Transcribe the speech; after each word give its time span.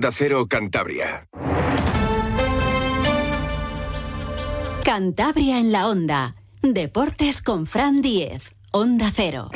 Da 0.00 0.10
Cero 0.12 0.46
Cantabria. 0.48 1.28
Cantabria 4.82 5.58
en 5.58 5.72
la 5.72 5.88
Onda. 5.88 6.36
Deportes 6.62 7.42
con 7.42 7.66
Fran 7.66 8.00
Diez. 8.00 8.54
Onda 8.70 9.10
Cero. 9.14 9.50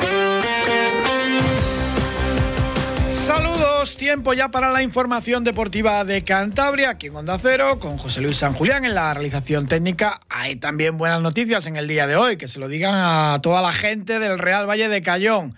Saludos, 3.11 3.97
tiempo 3.97 4.35
ya 4.35 4.51
para 4.51 4.71
la 4.71 4.83
información 4.83 5.45
deportiva 5.45 6.05
de 6.05 6.23
Cantabria, 6.25 6.91
aquí 6.91 7.07
en 7.07 7.17
Onda 7.17 7.39
Cero, 7.41 7.79
con 7.81 7.97
José 7.97 8.21
Luis 8.21 8.37
San 8.37 8.53
Julián 8.53 8.85
en 8.85 8.95
la 8.95 9.15
realización 9.15 9.67
técnica. 9.67 10.21
Hay 10.29 10.57
también 10.57 10.99
buenas 10.99 11.23
noticias 11.23 11.65
en 11.65 11.77
el 11.77 11.89
día 11.89 12.07
de 12.07 12.17
hoy, 12.17 12.37
que 12.37 12.49
se 12.49 12.59
lo 12.59 12.69
digan 12.69 12.95
a 12.95 13.41
toda 13.43 13.63
la 13.63 13.73
gente 13.73 14.19
del 14.19 14.39
Real 14.39 14.69
Valle 14.69 14.91
de 14.91 15.01
Cayón. 15.01 15.55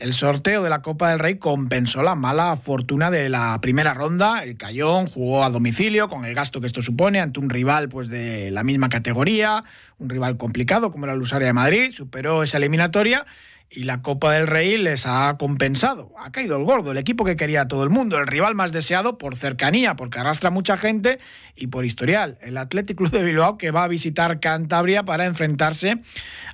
El 0.00 0.14
sorteo 0.14 0.62
de 0.62 0.70
la 0.70 0.80
Copa 0.80 1.10
del 1.10 1.18
Rey 1.18 1.36
compensó 1.36 2.02
la 2.02 2.14
mala 2.14 2.56
fortuna 2.56 3.10
de 3.10 3.28
la 3.28 3.60
primera 3.60 3.92
ronda. 3.92 4.42
El 4.42 4.56
Cayón 4.56 5.06
jugó 5.06 5.44
a 5.44 5.50
domicilio 5.50 6.08
con 6.08 6.24
el 6.24 6.34
gasto 6.34 6.58
que 6.62 6.66
esto 6.66 6.80
supone 6.80 7.20
ante 7.20 7.38
un 7.38 7.50
rival 7.50 7.90
pues 7.90 8.08
de 8.08 8.50
la 8.50 8.62
misma 8.62 8.88
categoría, 8.88 9.62
un 9.98 10.08
rival 10.08 10.38
complicado 10.38 10.90
como 10.90 11.04
era 11.04 11.12
el 11.12 11.18
Lusaria 11.18 11.48
de 11.48 11.52
Madrid, 11.52 11.92
superó 11.94 12.42
esa 12.42 12.56
eliminatoria 12.56 13.26
y 13.68 13.84
la 13.84 14.02
Copa 14.02 14.32
del 14.32 14.48
Rey 14.48 14.76
les 14.76 15.06
ha 15.06 15.36
compensado. 15.38 16.12
Ha 16.18 16.32
caído 16.32 16.56
el 16.56 16.64
gordo, 16.64 16.90
el 16.90 16.98
equipo 16.98 17.24
que 17.24 17.36
quería 17.36 17.68
todo 17.68 17.84
el 17.84 17.90
mundo, 17.90 18.18
el 18.18 18.26
rival 18.26 18.56
más 18.56 18.72
deseado 18.72 19.16
por 19.16 19.36
cercanía, 19.36 19.94
porque 19.94 20.18
arrastra 20.18 20.50
mucha 20.50 20.76
gente 20.76 21.20
y 21.54 21.68
por 21.68 21.84
historial. 21.84 22.36
El 22.40 22.56
Athletic 22.56 22.96
Club 22.96 23.10
de 23.10 23.22
Bilbao 23.22 23.58
que 23.58 23.70
va 23.70 23.84
a 23.84 23.88
visitar 23.88 24.40
Cantabria 24.40 25.04
para 25.04 25.26
enfrentarse 25.26 26.00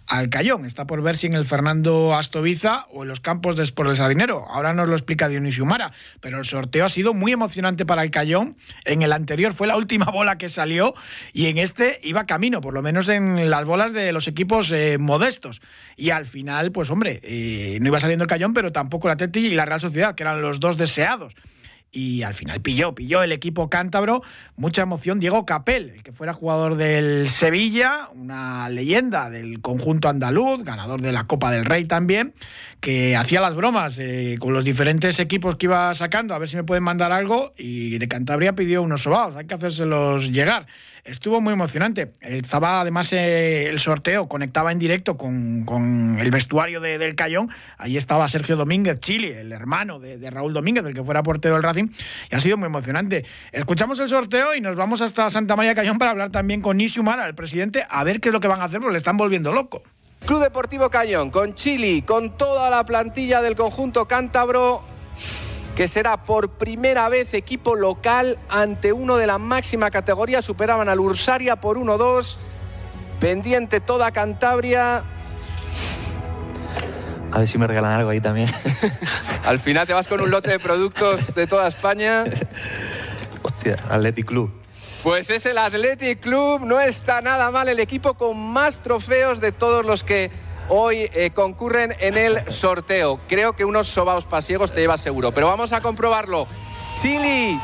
al 0.06 0.28
Cayón. 0.28 0.65
Está 0.65 0.87
por 0.87 1.02
ver 1.02 1.16
si 1.16 1.27
en 1.27 1.34
el 1.34 1.45
Fernando 1.45 2.15
Astoviza 2.15 2.87
o 2.91 3.02
en 3.02 3.09
los 3.09 3.20
campos 3.20 3.56
de 3.56 3.65
Sport 3.65 3.88
del 3.88 3.96
Sardinero. 3.96 4.46
Ahora 4.48 4.73
nos 4.73 4.88
lo 4.88 4.95
explica 4.95 5.29
Dionisio 5.29 5.65
Mara, 5.65 5.92
pero 6.20 6.38
el 6.38 6.45
sorteo 6.45 6.84
ha 6.84 6.88
sido 6.88 7.15
muy 7.15 7.32
emocionante 7.32 7.87
para 7.87 8.02
el 8.02 8.10
Cayón. 8.10 8.56
En 8.84 9.02
el 9.02 9.12
anterior 9.12 9.55
fue 9.55 9.66
la 9.66 9.77
última 9.77 10.06
bola 10.12 10.38
que 10.38 10.48
salió 10.48 10.95
y 11.32 11.46
en 11.46 11.59
este 11.59 12.01
iba 12.02 12.24
camino, 12.24 12.60
por 12.60 12.74
lo 12.74 12.82
menos 12.82 13.09
en 13.09 13.51
las 13.51 13.65
bolas 13.65 13.93
de 13.93 14.13
los 14.13 14.29
equipos 14.29 14.71
eh, 14.73 14.98
modestos. 14.98 15.60
Y 15.96 16.10
al 16.10 16.26
final, 16.26 16.73
pues 16.73 16.91
hombre, 16.91 17.20
eh, 17.23 17.79
no 17.80 17.88
iba 17.88 18.01
saliendo 18.01 18.24
el 18.24 18.29
Cayón, 18.29 18.54
pero 18.54 18.73
tampoco 18.73 19.09
la 19.09 19.15
Atleti 19.15 19.46
y 19.46 19.54
la 19.54 19.65
Real 19.65 19.80
Sociedad, 19.80 20.15
que 20.15 20.23
eran 20.23 20.43
los 20.43 20.60
dos 20.60 20.76
deseados. 20.76 21.35
Y 21.92 22.23
al 22.23 22.34
final 22.34 22.60
pilló, 22.60 22.95
pilló 22.95 23.23
el 23.23 23.32
equipo 23.32 23.70
cántabro, 23.70 24.23
mucha 24.56 24.82
emoción. 24.82 25.18
Diego 25.18 25.46
Capel, 25.46 25.90
el 25.90 26.02
que 26.02 26.12
fuera 26.12 26.34
jugador 26.34 26.76
del 26.76 27.29
Sevilla, 27.30 28.10
una 28.15 28.68
leyenda 28.68 29.30
del 29.30 29.60
conjunto 29.62 30.09
andaluz, 30.09 30.62
ganador 30.62 31.01
de 31.01 31.12
la 31.12 31.26
Copa 31.26 31.51
del 31.51 31.64
Rey 31.64 31.87
también, 31.87 32.34
que 32.80 33.16
hacía 33.16 33.40
las 33.40 33.54
bromas 33.54 33.98
eh, 33.98 34.37
con 34.38 34.52
los 34.52 34.64
diferentes 34.64 35.18
equipos 35.18 35.57
que 35.57 35.66
iba 35.66 35.95
sacando, 35.95 36.34
a 36.34 36.38
ver 36.38 36.48
si 36.48 36.57
me 36.57 36.64
pueden 36.64 36.84
mandar 36.84 37.12
algo, 37.12 37.54
y 37.57 37.96
de 37.98 38.09
Cantabria 38.09 38.54
pidió 38.54 38.82
unos 38.82 39.02
sobaos, 39.02 39.37
hay 39.37 39.46
que 39.46 39.54
hacérselos 39.54 40.30
llegar 40.30 40.66
estuvo 41.07 41.40
muy 41.40 41.52
emocionante. 41.52 42.12
Estaba 42.21 42.80
además 42.80 43.12
eh, 43.12 43.68
el 43.68 43.79
sorteo, 43.79 44.29
conectaba 44.29 44.73
en 44.73 44.79
directo 44.79 45.16
con, 45.16 46.16
el 46.18 46.30
vestuario 46.30 46.80
de, 46.80 46.98
del 46.98 47.15
Cayón. 47.15 47.51
Ahí 47.79 47.96
estaba 47.96 48.29
Sergio 48.29 48.57
Domínguez, 48.57 49.01
Chile, 49.01 49.40
el 49.40 49.52
hermano 49.52 49.98
de, 49.98 50.30
Raúl 50.30 50.52
Domínguez, 50.52 50.85
el 50.85 50.95
que 50.95 51.02
fuera 51.02 51.23
portero 51.23 51.54
del 51.54 51.63
Racing, 51.63 51.88
y 52.30 52.35
ha 52.35 52.40
sido 52.40 52.57
muy 52.57 52.66
emocionante. 52.66 53.24
Escuchamos 53.52 53.98
el 54.01 54.09
sorteo 54.09 54.54
y 54.54 54.60
nos 54.60 54.76
vamos 54.76 55.01
hasta 55.01 55.30
Santa 55.30 55.57
María 55.57 55.74
Cayón 55.74 55.98
para 55.98 56.10
hablar 56.10 56.30
también 56.30 56.60
con 56.60 56.76
Nishumara, 56.76 57.26
el 57.26 57.35
presidente, 57.35 57.85
a 57.88 58.04
ver 58.04 58.20
qué 58.20 58.29
es 58.29 58.32
lo 58.32 58.41
que 58.41 58.48
van 58.48 58.60
a 58.60 58.65
hacer, 58.65 58.80
porque 58.80 58.93
le 58.93 58.98
están 58.98 59.16
volviendo 59.16 59.52
loco. 59.52 59.82
Club 60.26 60.43
Deportivo 60.43 60.91
Cayón, 60.91 61.30
con 61.30 61.54
Chile, 61.54 62.02
con 62.04 62.37
toda 62.37 62.68
la 62.70 62.85
plantilla 62.85 63.41
del 63.43 63.54
conjunto 63.54 64.06
cántabro 64.06 64.82
que 65.77 65.88
será 65.88 66.22
por 66.22 66.49
primera 66.53 67.10
vez 67.10 67.34
equipo 67.34 67.77
local 67.77 68.38
ante 68.49 68.94
uno 68.94 69.19
de 69.19 69.27
la 69.27 69.37
máxima 69.37 69.91
categoría. 69.91 70.41
Superaban 70.41 70.88
al 70.88 70.99
Ursaria 70.99 71.56
por 71.56 71.77
1-2. 71.77 72.38
Pendiente 73.21 73.81
toda 73.81 74.10
Cantabria. 74.10 75.04
A 77.31 77.38
ver 77.38 77.47
si 77.47 77.59
me 77.59 77.66
regalan 77.66 77.92
algo 77.92 78.09
ahí 78.09 78.20
también. 78.22 78.50
Al 79.44 79.59
final 79.59 79.86
te 79.86 79.92
vas 79.92 80.06
con 80.06 80.22
un 80.22 80.31
lote 80.31 80.50
de 80.50 80.59
productos 80.59 81.34
de 81.34 81.47
toda 81.47 81.69
España. 81.69 82.25
Hostia, 83.42 83.76
Athletic 83.91 84.26
Club. 84.26 84.50
Pues 85.03 85.28
es 85.28 85.44
el 85.44 85.59
Athletic 85.59 86.20
Club, 86.20 86.62
no 86.62 86.81
está 86.81 87.20
nada 87.20 87.50
mal 87.50 87.69
el 87.69 87.81
equipo 87.81 88.15
con 88.15 88.38
más 88.38 88.82
trofeos 88.82 89.41
de 89.41 89.53
todos 89.53 89.84
los 89.84 90.03
que 90.03 90.31
hoy 90.69 91.10
eh, 91.12 91.31
concurren 91.34 91.94
en 91.99 92.16
el 92.16 92.53
sorteo. 92.53 93.21
Creo 93.28 93.54
que 93.54 93.65
unos 93.65 93.88
sobaos 93.88 94.27
pasiegos 94.27 94.72
te 94.72 94.81
lleva 94.81 94.99
seguro, 94.99 95.32
pero 95.32 95.47
vamos 95.47 95.72
a 95.72 95.81
comprobarlo. 95.81 96.47
Chili. 97.00 97.59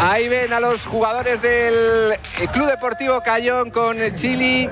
Ahí 0.00 0.28
ven 0.28 0.52
a 0.52 0.60
los 0.60 0.86
jugadores 0.86 1.42
del 1.42 2.12
eh, 2.12 2.48
Club 2.52 2.66
Deportivo 2.66 3.20
Cayón 3.20 3.70
con 3.70 3.96
Chili 4.14 4.70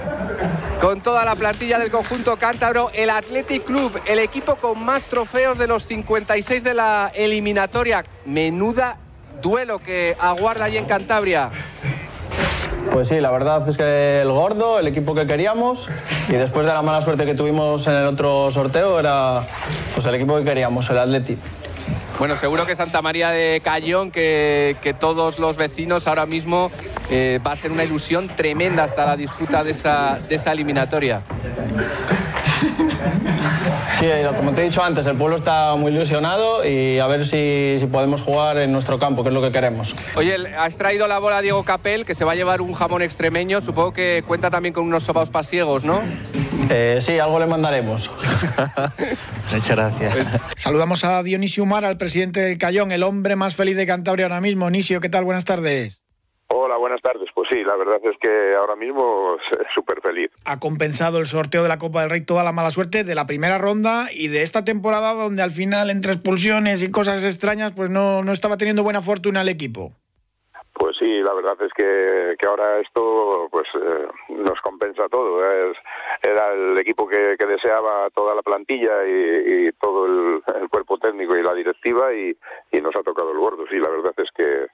con 0.81 1.01
toda 1.01 1.25
la 1.25 1.35
plantilla 1.37 1.79
del 1.79 1.91
conjunto 1.91 2.37
cántabro, 2.37 2.91
el 2.93 3.11
Athletic 3.11 3.65
Club, 3.65 4.01
el 4.07 4.19
equipo 4.19 4.57
con 4.57 4.85
más 4.85 5.05
trofeos 5.05 5.59
de 5.59 5.67
los 5.67 5.85
56 5.85 6.63
de 6.63 6.75
la 6.75 7.11
eliminatoria. 7.15 8.05
Menuda 8.25 8.99
duelo 9.43 9.79
que 9.79 10.17
aguarda 10.21 10.67
allí 10.67 10.77
en 10.77 10.87
Cantabria. 10.87 11.51
Pues 12.93 13.09
sí, 13.09 13.21
la 13.21 13.31
verdad 13.31 13.69
es 13.69 13.77
que 13.77 14.21
el 14.23 14.31
gordo, 14.31 14.79
el 14.79 14.87
equipo 14.87 15.15
que 15.15 15.27
queríamos, 15.27 15.89
y 16.29 16.33
después 16.33 16.67
de 16.67 16.73
la 16.73 16.83
mala 16.83 17.01
suerte 17.01 17.27
que 17.27 17.35
tuvimos 17.35 17.87
en 17.87 17.95
el 17.95 18.07
otro 18.07 18.51
sorteo, 18.53 19.01
era 19.01 19.43
pues, 19.95 20.07
el 20.07 20.15
equipo 20.15 20.37
que 20.39 20.45
queríamos, 20.45 20.89
el 20.91 20.99
Athletic. 20.99 21.39
Bueno, 22.19 22.35
seguro 22.37 22.65
que 22.65 22.75
Santa 22.75 23.03
María 23.03 23.31
de 23.31 23.61
Cayón, 23.63 24.11
que, 24.11 24.95
todos 24.99 25.39
los 25.39 25.57
vecinos 25.57 26.07
ahora 26.07 26.25
mismo 26.25 26.71
eh, 27.11 27.39
va 27.47 27.53
a 27.53 27.57
ser 27.57 27.71
una 27.71 27.85
ilusión 27.85 28.29
tremenda 28.29 28.85
hasta 28.85 29.05
la 29.05 29.17
disputa 29.17 29.63
de 29.63 29.73
esa, 29.73 30.19
de 30.27 30.35
esa 30.35 30.53
eliminatoria. 30.53 31.21
Sí, 33.99 34.07
como 34.37 34.53
te 34.53 34.63
he 34.63 34.65
dicho 34.65 34.83
antes, 34.83 35.07
el 35.07 35.17
pueblo 35.17 35.37
está 35.37 35.75
muy 35.77 35.93
ilusionado 35.93 36.67
y 36.67 36.99
a 36.99 37.07
ver 37.07 37.27
si, 37.27 37.77
si, 37.79 37.87
podemos 37.87 38.23
jugar 38.23 38.59
en 38.59 38.73
nuestro 38.73 38.99
campo, 38.99 39.23
que 39.23 39.29
es 39.31 39.35
lo 39.35 39.43
que 39.43 39.53
queremos. 39.53 39.95
Oye, 40.17 40.37
has 40.57 40.77
traído 40.77 41.07
la 41.09 41.19
bola 41.19 41.39
a 41.39 41.43
Diego 41.43 41.63
Capel, 41.65 42.05
que 42.05 42.15
se 42.15 42.25
va 42.25 42.33
a 42.33 42.35
llevar 42.35 42.61
un 42.61 42.73
jamón 42.73 43.03
extremeño. 43.03 43.61
Supongo 43.61 43.93
que 43.93 44.23
cuenta 44.27 44.51
también 44.51 44.75
con 44.75 44.85
unos 44.85 45.05
sobaos 45.05 45.31
pasiegos, 45.31 45.85
¿no? 45.85 46.03
Eh, 46.71 46.99
sí, 47.01 47.19
algo 47.19 47.39
le 47.39 47.47
mandaremos. 47.47 48.11
Muchas 49.53 49.71
gracias. 49.71 50.13
Pues, 50.13 50.39
saludamos 50.57 51.05
a 51.05 51.23
Dionisio 51.23 51.63
Umar, 51.63 51.85
al 51.85 51.97
presidente 51.97 52.41
del 52.41 52.59
Cayón, 52.59 52.93
el 52.93 53.03
hombre 53.03 53.37
más 53.37 53.57
feliz 53.57 53.77
de 53.77 53.87
Cantabria 53.87 54.27
ahora 54.27 54.41
mismo. 54.41 54.69
Nisio, 54.71 55.01
¿qué 55.01 55.09
tal? 55.09 55.25
Buenas 55.25 55.45
tardes. 55.45 56.03
Hola, 56.49 56.77
buenas 56.77 57.03
tardes. 57.03 57.29
Pues 57.35 57.49
sí, 57.51 57.63
la 57.65 57.77
verdad 57.77 57.99
es 58.05 58.17
que 58.21 58.57
ahora 58.57 58.77
mismo 58.77 59.37
súper 59.75 60.01
feliz. 60.01 60.31
Ha 60.45 60.61
compensado 60.61 61.19
el 61.19 61.27
sorteo 61.27 61.63
de 61.63 61.69
la 61.69 61.79
Copa 61.79 62.03
del 62.03 62.11
Rey 62.11 62.21
toda 62.21 62.45
la 62.45 62.53
mala 62.53 62.71
suerte 62.71 63.05
de 63.05 63.15
la 63.15 63.27
primera 63.27 63.59
ronda 63.59 64.09
y 64.13 64.29
de 64.29 64.43
esta 64.43 64.65
temporada 64.65 65.15
donde 65.15 65.43
al 65.43 65.51
final 65.51 65.91
entre 65.91 66.13
expulsiones 66.13 66.83
y 66.83 66.91
cosas 66.91 67.25
extrañas 67.25 67.73
pues 67.73 67.91
no, 67.91 68.23
no 68.23 68.33
estaba 68.33 68.57
teniendo 68.57 68.85
buena 68.85 69.03
fortuna 69.03 69.43
el 69.43 69.49
equipo. 69.49 69.93
Pues 70.79 70.95
sí, 70.99 71.21
la 71.23 71.33
verdad 71.33 71.57
es 71.63 71.73
que, 71.73 72.37
que 72.39 72.47
ahora 72.47 72.79
esto 72.81 73.49
pues 73.51 73.67
eh, 73.75 74.07
nos 74.29 74.61
compensa 74.61 75.09
todo. 75.11 75.43
Es, 75.49 75.77
era 76.23 76.53
el 76.53 76.77
equipo 76.79 77.09
que, 77.09 77.37
deseaba 77.47 78.11
toda 78.15 78.35
la 78.35 78.43
plantilla 78.43 78.93
y, 79.07 79.71
todo 79.81 80.05
el, 80.05 80.43
cuerpo 80.69 80.99
técnico 80.99 81.37
y 81.37 81.43
la 81.43 81.55
directiva 81.55 82.13
y, 82.13 82.37
nos 82.83 82.95
ha 82.95 83.03
tocado 83.03 83.33
el 83.33 83.39
gordo. 83.39 83.65
Sí, 83.71 83.79
la 83.79 83.89
verdad 83.89 84.13
es 84.19 84.29
que, 84.37 84.67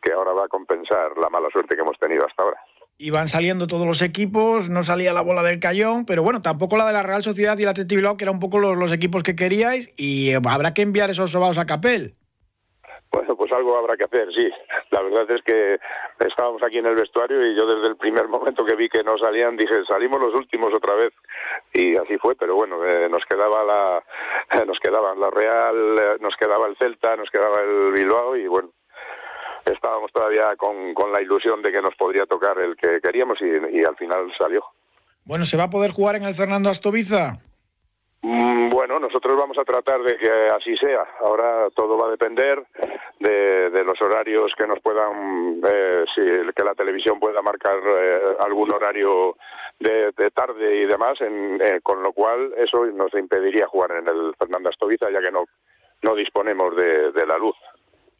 que 0.00 0.12
ahora 0.12 0.32
va 0.32 0.46
a 0.46 0.48
compensar 0.48 1.12
la 1.18 1.28
mala 1.28 1.50
suerte 1.50 1.76
que 1.76 1.82
hemos 1.82 1.98
tenido 1.98 2.24
hasta 2.26 2.42
ahora. 2.42 2.60
Iban 2.96 3.28
saliendo 3.28 3.66
todos 3.66 3.86
los 3.86 4.00
equipos, 4.00 4.70
no 4.70 4.82
salía 4.82 5.12
la 5.12 5.22
bola 5.22 5.42
del 5.42 5.60
Cayón, 5.60 6.06
pero 6.06 6.22
bueno, 6.22 6.40
tampoco 6.40 6.78
la 6.78 6.86
de 6.86 6.92
la 6.94 7.02
Real 7.02 7.22
Sociedad 7.22 7.58
y 7.58 7.64
la 7.64 7.72
Atleti 7.72 7.96
Bilbao, 7.96 8.16
que 8.16 8.24
eran 8.24 8.36
un 8.36 8.40
poco 8.40 8.58
los, 8.58 8.76
los 8.78 8.92
equipos 8.92 9.22
que 9.22 9.36
queríais, 9.36 9.90
y 9.96 10.32
habrá 10.32 10.72
que 10.72 10.82
enviar 10.82 11.10
esos 11.10 11.30
sobaos 11.30 11.58
a 11.58 11.66
Capel. 11.66 12.14
Bueno, 13.12 13.36
pues 13.36 13.50
algo 13.52 13.76
habrá 13.76 13.96
que 13.96 14.04
hacer, 14.04 14.28
sí. 14.32 14.48
La 14.90 15.02
verdad 15.02 15.28
es 15.30 15.42
que 15.42 15.80
estábamos 16.20 16.62
aquí 16.62 16.78
en 16.78 16.86
el 16.86 16.94
vestuario 16.94 17.44
y 17.44 17.56
yo 17.56 17.66
desde 17.66 17.88
el 17.88 17.96
primer 17.96 18.28
momento 18.28 18.64
que 18.64 18.76
vi 18.76 18.88
que 18.88 19.02
no 19.02 19.18
salían 19.18 19.56
dije, 19.56 19.84
salimos 19.88 20.20
los 20.20 20.34
últimos 20.34 20.72
otra 20.72 20.94
vez. 20.94 21.12
Y 21.72 21.96
así 21.96 22.18
fue, 22.18 22.36
pero 22.36 22.54
bueno, 22.54 22.84
eh, 22.86 23.08
nos 23.08 23.24
quedaba 23.24 23.64
la 23.64 24.64
nos 24.64 24.78
quedaba 24.78 25.14
la 25.16 25.30
Real, 25.30 25.98
eh, 25.98 26.16
nos 26.20 26.36
quedaba 26.36 26.68
el 26.68 26.76
Celta, 26.76 27.16
nos 27.16 27.30
quedaba 27.30 27.60
el 27.62 27.92
Bilbao 27.92 28.36
y 28.36 28.46
bueno, 28.46 28.70
estábamos 29.64 30.12
todavía 30.12 30.54
con, 30.56 30.94
con 30.94 31.12
la 31.12 31.20
ilusión 31.20 31.62
de 31.62 31.72
que 31.72 31.82
nos 31.82 31.96
podría 31.96 32.26
tocar 32.26 32.58
el 32.60 32.76
que 32.76 33.00
queríamos 33.00 33.38
y, 33.40 33.78
y 33.78 33.84
al 33.84 33.96
final 33.96 34.32
salió. 34.38 34.64
Bueno, 35.24 35.44
¿se 35.44 35.56
va 35.56 35.64
a 35.64 35.70
poder 35.70 35.90
jugar 35.90 36.16
en 36.16 36.24
el 36.24 36.34
Fernando 36.34 36.70
Astoviza? 36.70 37.38
Mm, 38.22 38.68
bueno, 38.68 39.00
nosotros 39.00 39.34
vamos 39.38 39.56
a 39.58 39.64
tratar 39.64 40.02
de 40.02 40.16
que 40.18 40.30
así 40.54 40.76
sea. 40.76 41.06
Ahora 41.20 41.68
todo 41.74 41.96
va 41.96 42.08
a 42.08 42.10
depender 42.10 42.62
de, 43.18 43.82
los 43.84 44.00
horarios 44.02 44.52
que 44.56 44.66
nos 44.66 44.78
puedan, 44.80 45.60
eh, 45.66 46.04
si 46.14 46.20
que 46.54 46.64
la 46.64 46.74
televisión 46.74 47.18
pueda 47.18 47.40
marcar 47.40 47.78
eh, 47.78 48.20
algún 48.40 48.72
horario 48.72 49.36
de, 49.78 50.12
tarde 50.34 50.82
y 50.82 50.86
demás, 50.86 51.18
eh, 51.20 51.80
con 51.82 52.02
lo 52.02 52.12
cual 52.12 52.52
eso 52.58 52.84
nos 52.86 53.12
impediría 53.14 53.66
jugar 53.66 53.92
en 53.92 54.08
el 54.08 54.34
Fernando 54.38 54.68
Astoviza 54.68 55.10
ya 55.10 55.20
que 55.20 55.32
no, 55.32 55.44
no 56.02 56.14
disponemos 56.14 56.76
de, 56.76 57.26
la 57.26 57.38
luz. 57.38 57.56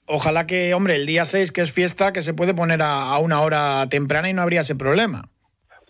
Ojalá 0.06 0.46
que, 0.46 0.72
hombre, 0.74 0.96
el 0.96 1.06
día 1.06 1.26
6, 1.26 1.52
que 1.52 1.60
es 1.60 1.72
fiesta, 1.72 2.12
que 2.12 2.22
se 2.22 2.34
puede 2.34 2.54
poner 2.54 2.80
a 2.82 3.16
una 3.18 3.42
hora 3.42 3.86
temprana 3.88 4.30
y 4.30 4.32
no 4.32 4.42
habría 4.42 4.62
ese 4.62 4.74
problema. 4.74 5.28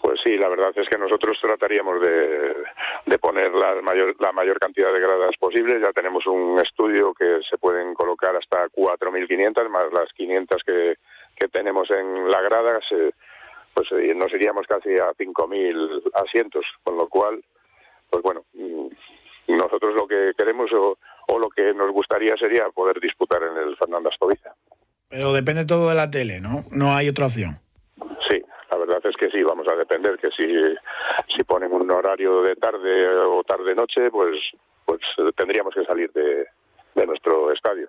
Pues 0.01 0.19
sí, 0.25 0.37
la 0.39 0.49
verdad 0.49 0.73
es 0.75 0.89
que 0.89 0.97
nosotros 0.97 1.39
trataríamos 1.43 2.01
de, 2.01 3.19
poner 3.19 3.53
la 3.53 3.81
mayor, 3.83 4.17
la 4.19 4.33
mayor 4.33 4.59
cantidad 4.59 4.93
de 4.93 5.01
gradas 5.01 5.37
posibles. 5.39 5.83
Ya 5.83 5.93
tenemos 5.93 6.27
un 6.27 6.59
estudio 6.59 7.13
que 7.13 7.41
se 7.49 7.59
pueden 7.59 7.93
colocar 7.95 8.35
hasta 8.35 8.67
4.500, 8.69 9.69
más 9.69 9.87
las 9.93 10.11
500 10.15 10.63
que, 10.65 10.95
que 11.37 11.49
tenemos 11.49 11.91
en 11.91 12.31
la 12.31 12.41
grada, 12.41 12.81
pues 13.75 13.89
eh, 13.93 14.15
nos 14.15 14.33
iríamos 14.33 14.67
casi 14.67 14.95
a 14.95 15.13
5.000 15.13 16.11
asientos, 16.27 16.65
con 16.83 16.97
lo 16.97 17.07
cual, 17.09 17.43
pues 18.09 18.23
bueno, 18.23 18.45
mm, 18.55 18.89
nosotros 19.49 19.95
lo 19.95 20.07
que 20.07 20.33
queremos 20.37 20.73
o, 20.73 20.99
o 21.29 21.39
lo 21.39 21.51
que 21.51 21.75
nos 21.75 21.91
gustaría 21.93 22.37
sería 22.37 22.69
poder 22.71 23.01
disputar 23.01 23.43
en 23.43 23.57
el 23.57 23.77
Fernando 23.77 24.09
Astoviza. 24.09 24.55
Pero 25.09 25.33
depende 25.33 25.67
todo 25.67 25.89
de 25.89 25.95
la 25.95 26.11
tele, 26.11 26.41
¿no? 26.41 26.65
No 26.71 26.95
hay 26.95 27.09
otra 27.09 27.27
opción. 27.27 27.59
Verdad 29.03 29.19
es 29.19 29.31
que 29.31 29.39
sí, 29.39 29.43
vamos 29.43 29.67
a 29.67 29.77
depender, 29.77 30.19
que 30.19 30.29
si, 30.31 30.47
si 31.35 31.43
ponen 31.45 31.73
un 31.73 31.91
horario 31.91 32.43
de 32.43 32.55
tarde 32.57 33.09
o 33.25 33.43
tarde-noche, 33.45 34.11
pues, 34.11 34.37
pues 34.85 35.01
tendríamos 35.35 35.75
que 35.75 35.85
salir 35.85 36.13
de, 36.13 36.47
nuestro 37.07 37.51
estadio. 37.51 37.89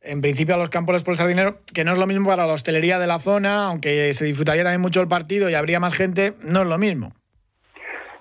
En 0.00 0.20
principio 0.20 0.54
a 0.54 0.58
los 0.58 0.70
campos 0.70 0.94
les 0.94 1.02
pulsar 1.02 1.26
dinero, 1.26 1.56
que 1.74 1.82
no 1.82 1.92
es 1.92 1.98
lo 1.98 2.06
mismo 2.06 2.28
para 2.28 2.46
la 2.46 2.52
hostelería 2.52 3.00
de 3.00 3.08
la 3.08 3.18
zona, 3.18 3.66
aunque 3.66 4.14
se 4.14 4.24
disfrutaría 4.24 4.62
también 4.62 4.80
mucho 4.80 5.00
el 5.00 5.08
partido 5.08 5.50
y 5.50 5.54
habría 5.54 5.80
más 5.80 5.94
gente, 5.94 6.34
no 6.44 6.62
es 6.62 6.68
lo 6.68 6.78
mismo. 6.78 7.12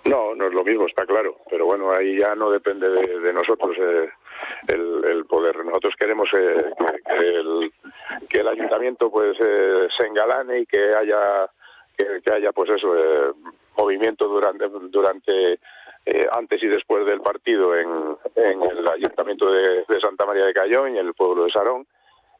No, 0.06 0.34
no 0.34 0.48
es 0.48 0.54
lo 0.54 0.64
mismo, 0.64 0.88
está 0.88 1.06
claro, 1.06 1.38
pero 1.52 1.66
bueno, 1.66 1.92
ahí 1.92 2.18
ya 2.18 2.34
no 2.36 2.50
depende 2.50 2.90
de, 2.90 3.32
nosotros 3.32 3.78
eh, 3.80 4.10
el, 4.70 5.26
poder. 5.26 5.64
Nosotros 5.64 5.94
queremos 6.00 6.28
eh, 6.34 6.66
que, 7.16 7.28
el, 7.28 7.72
que, 8.28 8.40
el, 8.40 8.48
ayuntamiento 8.48 9.12
pues 9.12 9.38
eh, 9.40 9.88
se 9.96 10.08
engalane 10.08 10.62
y 10.62 10.66
que 10.66 10.90
haya 10.98 11.48
que, 11.98 12.32
haya 12.32 12.52
pues 12.52 12.70
eso 12.72 12.96
eh, 12.96 13.32
movimiento 13.78 14.28
durante 14.28 14.68
durante 14.90 15.54
eh, 16.06 16.28
antes 16.32 16.62
y 16.62 16.68
después 16.68 17.06
del 17.06 17.22
partido 17.22 17.76
en, 17.76 17.88
en 18.36 18.62
el 18.62 18.88
ayuntamiento 18.88 19.52
de, 19.52 19.86
Santa 20.02 20.26
María 20.26 20.46
de 20.46 20.54
Cayón 20.54 20.96
y 20.96 21.00
en 21.00 21.08
el 21.08 21.14
pueblo 21.14 21.46
de 21.46 21.52
Sarón 21.52 21.88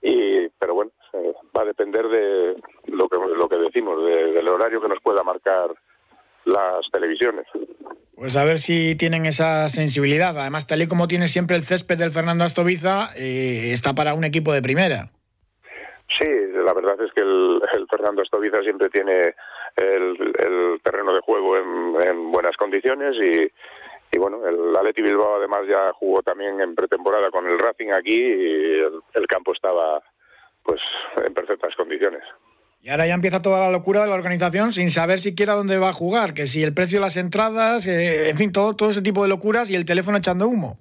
y 0.02 0.48
pero 0.60 0.74
bueno 0.74 0.92
eh, 1.14 1.34
va 1.56 1.62
a 1.62 1.66
depender 1.66 2.08
de 2.08 2.56
lo 2.88 3.08
que 3.08 3.18
lo 3.18 3.48
que 3.48 3.58
decimos 3.58 4.04
del 4.04 4.48
horario 4.50 4.82
que 4.82 4.90
nos 4.90 5.00
pueda 5.02 5.24
marcar 5.24 5.70
las 6.46 6.86
televisiones. 6.92 7.46
Pues 8.16 8.36
a 8.36 8.44
ver 8.44 8.60
si 8.60 8.96
tienen 8.96 9.26
esa 9.26 9.70
sensibilidad. 9.70 10.38
Además, 10.38 10.68
tal 10.68 10.82
y 10.82 10.88
como 10.88 11.08
tiene 11.08 11.28
siempre 11.28 11.56
el 11.56 11.64
césped 11.64 11.98
del 11.98 12.12
Fernando 12.12 12.44
Astoviza, 12.44 13.10
está 13.16 13.94
para 13.94 14.14
un 14.14 14.26
equipo 14.26 14.52
de 14.52 14.62
primera. 14.62 15.10
Sí, 16.20 16.26
la 16.64 16.74
verdad 16.74 17.00
es 17.02 17.12
que 17.14 17.22
el, 17.22 17.62
Fernando 17.90 18.22
Estoviza 18.22 18.62
siempre 18.62 18.90
tiene 18.90 19.36
el, 19.76 20.80
terreno 20.84 21.14
de 21.14 21.22
juego 21.22 21.58
en, 21.58 22.32
buenas 22.32 22.56
condiciones 22.58 23.16
y, 24.12 24.18
bueno, 24.18 24.48
el 24.48 24.76
Atleti 24.76 25.02
Bilbao 25.02 25.38
además 25.38 25.62
ya 25.68 25.92
jugó 25.94 26.22
también 26.22 26.62
en 26.62 26.76
pretemporada 26.76 27.30
con 27.32 27.48
el 27.48 27.58
Racing 27.60 27.92
aquí 27.92 28.16
y 28.16 28.80
el, 29.14 29.28
campo 29.28 29.54
estaba 29.54 30.02
pues 30.64 30.80
en 31.26 31.34
perfectas 31.34 31.76
condiciones. 31.76 32.22
Y 32.82 32.90
ahora 32.90 33.08
ya 33.08 33.14
empieza 33.14 33.42
toda 33.42 33.60
la 33.62 33.72
locura 33.72 34.02
de 34.02 34.08
la 34.08 34.16
organización 34.16 34.74
sin 34.74 34.90
saber 34.90 35.20
siquiera 35.20 35.54
dónde 35.54 35.78
va 35.78 35.90
a 35.90 35.94
jugar, 35.94 36.34
que 36.34 36.48
si 36.48 36.64
el 36.64 36.74
precio 36.74 37.00
de 37.00 37.06
las 37.06 37.18
entradas, 37.18 37.88
eh, 37.88 38.30
en 38.30 38.38
fin, 38.38 38.52
todo, 38.52 38.76
todo 38.76 38.92
ese 38.92 39.02
tipo 39.02 39.24
de 39.24 39.30
locuras 39.30 39.70
y 39.70 39.76
el 39.76 39.86
teléfono 39.86 40.18
echando 40.18 40.48
humo. 40.48 40.78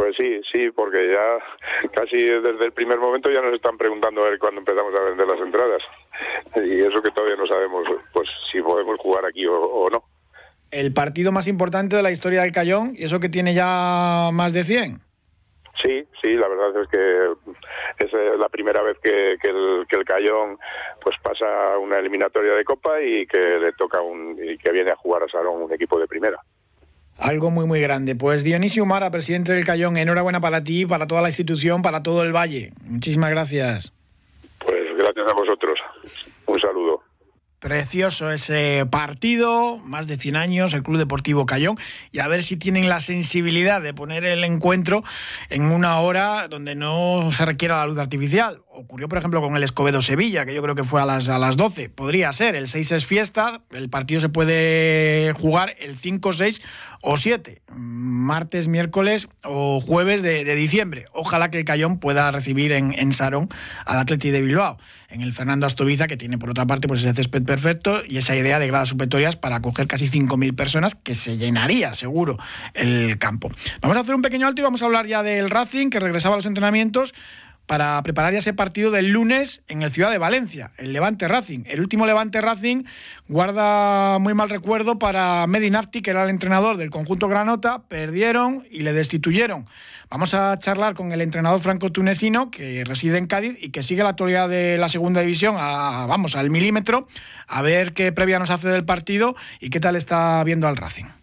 Pues 0.00 0.16
sí, 0.18 0.40
sí, 0.50 0.70
porque 0.70 1.12
ya 1.12 1.90
casi 1.92 2.16
desde 2.16 2.64
el 2.64 2.72
primer 2.72 2.98
momento 2.98 3.30
ya 3.30 3.42
nos 3.42 3.52
están 3.52 3.76
preguntando 3.76 4.22
a 4.22 4.30
ver 4.30 4.38
cuándo 4.38 4.60
empezamos 4.60 4.98
a 4.98 5.04
vender 5.04 5.26
las 5.26 5.38
entradas. 5.38 5.82
Y 6.56 6.78
eso 6.78 7.02
que 7.02 7.10
todavía 7.10 7.36
no 7.36 7.46
sabemos 7.46 7.84
pues 8.14 8.26
si 8.50 8.62
podemos 8.62 8.98
jugar 8.98 9.26
aquí 9.26 9.44
o, 9.46 9.90
no. 9.92 10.02
El 10.70 10.94
partido 10.94 11.32
más 11.32 11.46
importante 11.48 11.96
de 11.96 12.02
la 12.02 12.12
historia 12.12 12.40
del 12.40 12.52
Cayón, 12.52 12.94
y 12.96 13.04
eso 13.04 13.20
que 13.20 13.28
tiene 13.28 13.52
ya 13.52 14.30
más 14.32 14.54
de 14.54 14.64
100. 14.64 15.00
Sí, 15.82 16.06
sí, 16.22 16.30
la 16.32 16.48
verdad 16.48 16.80
es 16.80 16.88
que 16.88 18.06
es 18.06 18.14
eh, 18.14 18.38
la 18.38 18.48
primera 18.48 18.80
vez 18.80 18.96
que, 19.02 19.32
el, 19.32 19.86
que 19.86 19.96
el 19.96 20.04
Cayón 20.06 20.56
pues 21.02 21.14
pasa 21.22 21.76
una 21.76 21.98
eliminatoria 21.98 22.54
de 22.54 22.64
Copa 22.64 23.02
y 23.02 23.26
que 23.26 23.38
le 23.38 23.74
toca 23.74 24.00
un 24.00 24.38
y 24.42 24.56
que 24.56 24.72
viene 24.72 24.92
a 24.92 24.96
jugar 24.96 25.24
a 25.24 25.28
Salón 25.28 25.60
un 25.60 25.72
equipo 25.74 26.00
de 26.00 26.08
primera. 26.08 26.40
Algo 27.20 27.50
muy, 27.50 27.66
muy 27.66 27.80
grande. 27.80 28.16
Pues 28.16 28.44
Dionisio 28.44 28.86
Mara, 28.86 29.10
presidente 29.10 29.52
del 29.52 29.66
Cayón, 29.66 29.98
enhorabuena 29.98 30.40
para 30.40 30.64
ti, 30.64 30.86
para 30.86 31.06
toda 31.06 31.20
la 31.20 31.28
institución, 31.28 31.82
para 31.82 32.02
todo 32.02 32.22
el 32.22 32.34
Valle. 32.34 32.72
Muchísimas 32.86 33.30
gracias. 33.30 33.92
Pues 34.58 34.80
gracias 34.96 35.30
a 35.30 35.34
vosotros. 35.34 35.78
Un 36.46 36.60
saludo. 36.60 37.02
Precioso 37.58 38.30
ese 38.30 38.86
partido, 38.90 39.76
más 39.84 40.06
de 40.08 40.16
100 40.16 40.36
años, 40.36 40.72
el 40.72 40.82
Club 40.82 40.96
Deportivo 40.96 41.44
Cayón, 41.44 41.76
y 42.10 42.20
a 42.20 42.26
ver 42.26 42.42
si 42.42 42.56
tienen 42.56 42.88
la 42.88 43.00
sensibilidad 43.00 43.82
de 43.82 43.92
poner 43.92 44.24
el 44.24 44.42
encuentro 44.44 45.02
en 45.50 45.64
una 45.66 46.00
hora 46.00 46.48
donde 46.48 46.74
no 46.74 47.30
se 47.32 47.44
requiera 47.44 47.76
la 47.76 47.86
luz 47.86 47.98
artificial. 47.98 48.62
Ocurrió, 48.80 49.10
por 49.10 49.18
ejemplo, 49.18 49.42
con 49.42 49.54
el 49.56 49.62
Escobedo 49.62 50.00
Sevilla, 50.00 50.46
que 50.46 50.54
yo 50.54 50.62
creo 50.62 50.74
que 50.74 50.84
fue 50.84 51.02
a 51.02 51.04
las, 51.04 51.28
a 51.28 51.38
las 51.38 51.58
12. 51.58 51.90
Podría 51.90 52.32
ser, 52.32 52.54
el 52.54 52.66
6 52.66 52.92
es 52.92 53.04
fiesta, 53.04 53.60
el 53.72 53.90
partido 53.90 54.22
se 54.22 54.30
puede 54.30 55.34
jugar 55.34 55.74
el 55.80 55.98
5, 55.98 56.32
6 56.32 56.62
o 57.02 57.18
7, 57.18 57.60
martes, 57.74 58.68
miércoles 58.68 59.28
o 59.44 59.82
jueves 59.82 60.22
de, 60.22 60.54
diciembre. 60.54 61.06
Ojalá 61.12 61.50
que 61.50 61.58
el 61.58 61.66
Cayón 61.66 61.98
pueda 61.98 62.30
recibir 62.30 62.72
en, 62.72 62.94
en 62.98 63.12
Sarón 63.12 63.50
al 63.84 63.98
Atleti 63.98 64.30
de 64.30 64.40
Bilbao, 64.40 64.78
en 65.10 65.20
el 65.20 65.34
Fernando 65.34 65.66
Astoviza, 65.66 66.06
que 66.06 66.16
tiene 66.16 66.38
por 66.38 66.48
otra 66.48 66.64
parte 66.64 66.88
pues 66.88 67.00
ese 67.00 67.12
césped 67.12 67.42
perfecto 67.42 68.02
y 68.06 68.16
esa 68.16 68.34
idea 68.34 68.58
de 68.58 68.66
gradas 68.66 68.88
supletorias 68.88 69.36
para 69.36 69.56
acoger 69.56 69.88
casi 69.88 70.08
5.000 70.08 70.56
personas, 70.56 70.94
que 70.94 71.14
se 71.14 71.36
llenaría 71.36 71.92
seguro 71.92 72.38
el 72.72 73.18
campo. 73.18 73.50
Vamos 73.82 73.98
a 73.98 74.00
hacer 74.00 74.14
un 74.14 74.22
pequeño 74.22 74.46
alto 74.46 74.62
y 74.62 74.64
vamos 74.64 74.82
a 74.82 74.86
hablar 74.86 75.06
ya 75.06 75.22
del 75.22 75.50
Racing, 75.50 75.90
que 75.90 76.00
regresaba 76.00 76.34
a 76.34 76.38
los 76.38 76.46
entrenamientos 76.46 77.12
para 77.66 78.02
preparar 78.02 78.32
ya 78.32 78.40
ese 78.40 78.52
partido 78.52 78.90
del 78.90 79.08
lunes 79.08 79.62
en 79.68 79.82
el 79.82 79.92
Ciudad 79.92 80.10
de 80.10 80.18
Valencia, 80.18 80.72
el 80.76 80.92
Levante 80.92 81.28
Racing. 81.28 81.60
El 81.66 81.80
último 81.80 82.04
Levante 82.04 82.40
Racing 82.40 82.82
guarda 83.28 84.18
muy 84.18 84.34
mal 84.34 84.50
recuerdo 84.50 84.98
para 84.98 85.46
Medinafti, 85.46 86.02
que 86.02 86.10
era 86.10 86.24
el 86.24 86.30
entrenador 86.30 86.76
del 86.76 86.90
conjunto 86.90 87.28
Granota, 87.28 87.82
perdieron 87.88 88.64
y 88.70 88.80
le 88.80 88.92
destituyeron. 88.92 89.66
Vamos 90.10 90.34
a 90.34 90.58
charlar 90.58 90.94
con 90.94 91.12
el 91.12 91.20
entrenador 91.20 91.60
franco-tunecino 91.60 92.50
que 92.50 92.82
reside 92.84 93.18
en 93.18 93.26
Cádiz 93.26 93.62
y 93.62 93.70
que 93.70 93.84
sigue 93.84 94.02
la 94.02 94.08
actualidad 94.08 94.48
de 94.48 94.76
la 94.76 94.88
segunda 94.88 95.20
división, 95.20 95.54
vamos, 95.54 96.34
al 96.34 96.50
milímetro, 96.50 97.06
a 97.46 97.62
ver 97.62 97.92
qué 97.92 98.10
previa 98.10 98.40
nos 98.40 98.50
hace 98.50 98.66
del 98.66 98.84
partido 98.84 99.36
y 99.60 99.70
qué 99.70 99.78
tal 99.78 99.94
está 99.94 100.42
viendo 100.42 100.66
al 100.66 100.76
Racing. 100.76 101.19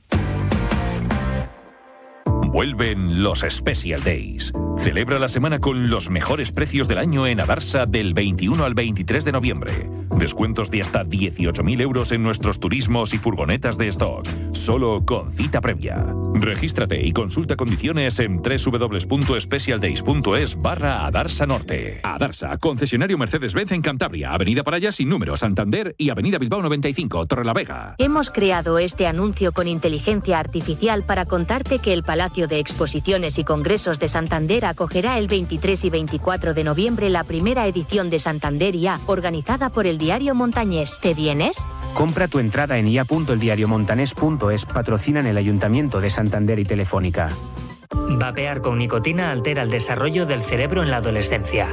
Vuelven 2.57 3.21
los 3.21 3.45
Special 3.47 4.03
Days. 4.03 4.51
Celebra 4.79 5.19
la 5.19 5.27
semana 5.27 5.59
con 5.59 5.91
los 5.91 6.09
mejores 6.09 6.51
precios 6.51 6.87
del 6.87 6.97
año 6.97 7.27
en 7.27 7.39
Adarsa 7.39 7.85
del 7.85 8.15
21 8.15 8.63
al 8.63 8.73
23 8.73 9.25
de 9.25 9.31
noviembre. 9.31 9.91
Descuentos 10.17 10.71
de 10.71 10.81
hasta 10.81 11.03
18.000 11.03 11.81
euros 11.81 12.11
en 12.11 12.23
nuestros 12.23 12.59
turismos 12.59 13.13
y 13.13 13.19
furgonetas 13.19 13.77
de 13.77 13.89
stock. 13.89 14.25
Solo 14.51 15.05
con 15.05 15.31
cita 15.31 15.61
previa. 15.61 16.03
Regístrate 16.33 17.05
y 17.05 17.11
consulta 17.11 17.55
condiciones 17.55 18.19
en 18.19 18.41
www.specialdays.es 18.41 20.59
barra 20.59 21.05
Adarsa 21.05 21.45
Norte. 21.45 21.99
Adarsa, 22.03 22.57
concesionario 22.57 23.19
Mercedes-Benz 23.19 23.73
en 23.73 23.83
Cantabria, 23.83 24.33
Avenida 24.33 24.63
Paraya 24.63 24.91
sin 24.91 25.09
número, 25.09 25.37
Santander 25.37 25.93
y 25.97 26.09
Avenida 26.09 26.39
Bilbao 26.39 26.63
95, 26.63 27.27
Torrelavega. 27.27 27.93
Hemos 27.99 28.31
creado 28.31 28.79
este 28.79 29.05
anuncio 29.05 29.51
con 29.51 29.67
inteligencia 29.67 30.39
artificial 30.39 31.03
para 31.03 31.25
contarte 31.25 31.77
que 31.79 31.91
el 31.93 32.03
Palacio 32.03 32.46
de 32.47 32.59
Exposiciones 32.59 33.37
y 33.39 33.43
Congresos 33.43 33.99
de 33.99 34.07
Santander 34.07 34.65
acogerá 34.65 35.17
el 35.17 35.27
23 35.27 35.85
y 35.85 35.89
24 35.89 36.53
de 36.53 36.63
noviembre 36.63 37.09
la 37.09 37.23
primera 37.23 37.67
edición 37.67 38.09
de 38.09 38.19
Santander 38.19 38.75
IA, 38.75 38.99
organizada 39.05 39.69
por 39.69 39.85
el 39.87 39.97
diario 39.97 40.35
Montañés. 40.35 40.99
¿Te 41.01 41.13
vienes? 41.13 41.57
Compra 41.93 42.27
tu 42.27 42.39
entrada 42.39 42.77
en 42.77 42.87
ia.eldiariomontanés.es, 42.87 44.65
patrocinan 44.65 45.27
el 45.27 45.37
Ayuntamiento 45.37 46.01
de 46.01 46.09
Santander 46.09 46.59
y 46.59 46.65
Telefónica. 46.65 47.29
Vapear 47.91 48.61
con 48.61 48.77
nicotina 48.77 49.31
altera 49.31 49.63
el 49.63 49.69
desarrollo 49.69 50.25
del 50.25 50.43
cerebro 50.43 50.83
en 50.83 50.91
la 50.91 50.97
adolescencia. 50.97 51.69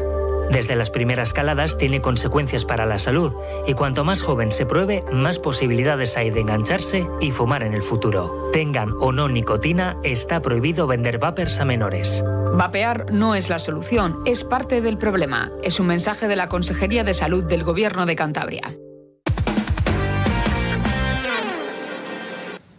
Desde 0.51 0.77
las 0.77 0.91
primeras 0.91 1.33
caladas 1.33 1.77
tiene 1.79 2.01
consecuencias 2.01 2.65
para 2.65 2.87
la 2.87 2.99
salud 2.99 3.33
y 3.67 3.75
cuanto 3.75 4.05
más 4.05 4.23
joven 4.23 4.53
se 4.53 4.67
pruebe, 4.67 5.05
más 5.13 5.39
posibilidades 5.39 6.17
hay 6.17 6.31
de 6.31 6.41
engancharse 6.41 7.07
y 7.21 7.31
fumar 7.31 7.63
en 7.63 7.75
el 7.75 7.83
futuro. 7.83 8.51
Tengan 8.53 8.91
o 9.01 9.13
no 9.13 9.29
nicotina, 9.29 9.97
está 10.03 10.41
prohibido 10.41 10.87
vender 10.87 11.19
vapers 11.19 11.61
a 11.61 11.65
menores. 11.65 12.23
Vapear 12.55 13.13
no 13.13 13.35
es 13.35 13.51
la 13.51 13.59
solución, 13.59 14.21
es 14.27 14.45
parte 14.45 14.81
del 14.81 14.99
problema. 14.99 15.51
Es 15.63 15.81
un 15.81 15.89
mensaje 15.89 16.29
de 16.29 16.37
la 16.37 16.49
Consejería 16.49 17.03
de 17.03 17.15
Salud 17.15 17.45
del 17.45 17.65
Gobierno 17.65 18.07
de 18.07 18.17
Cantabria. 18.17 18.77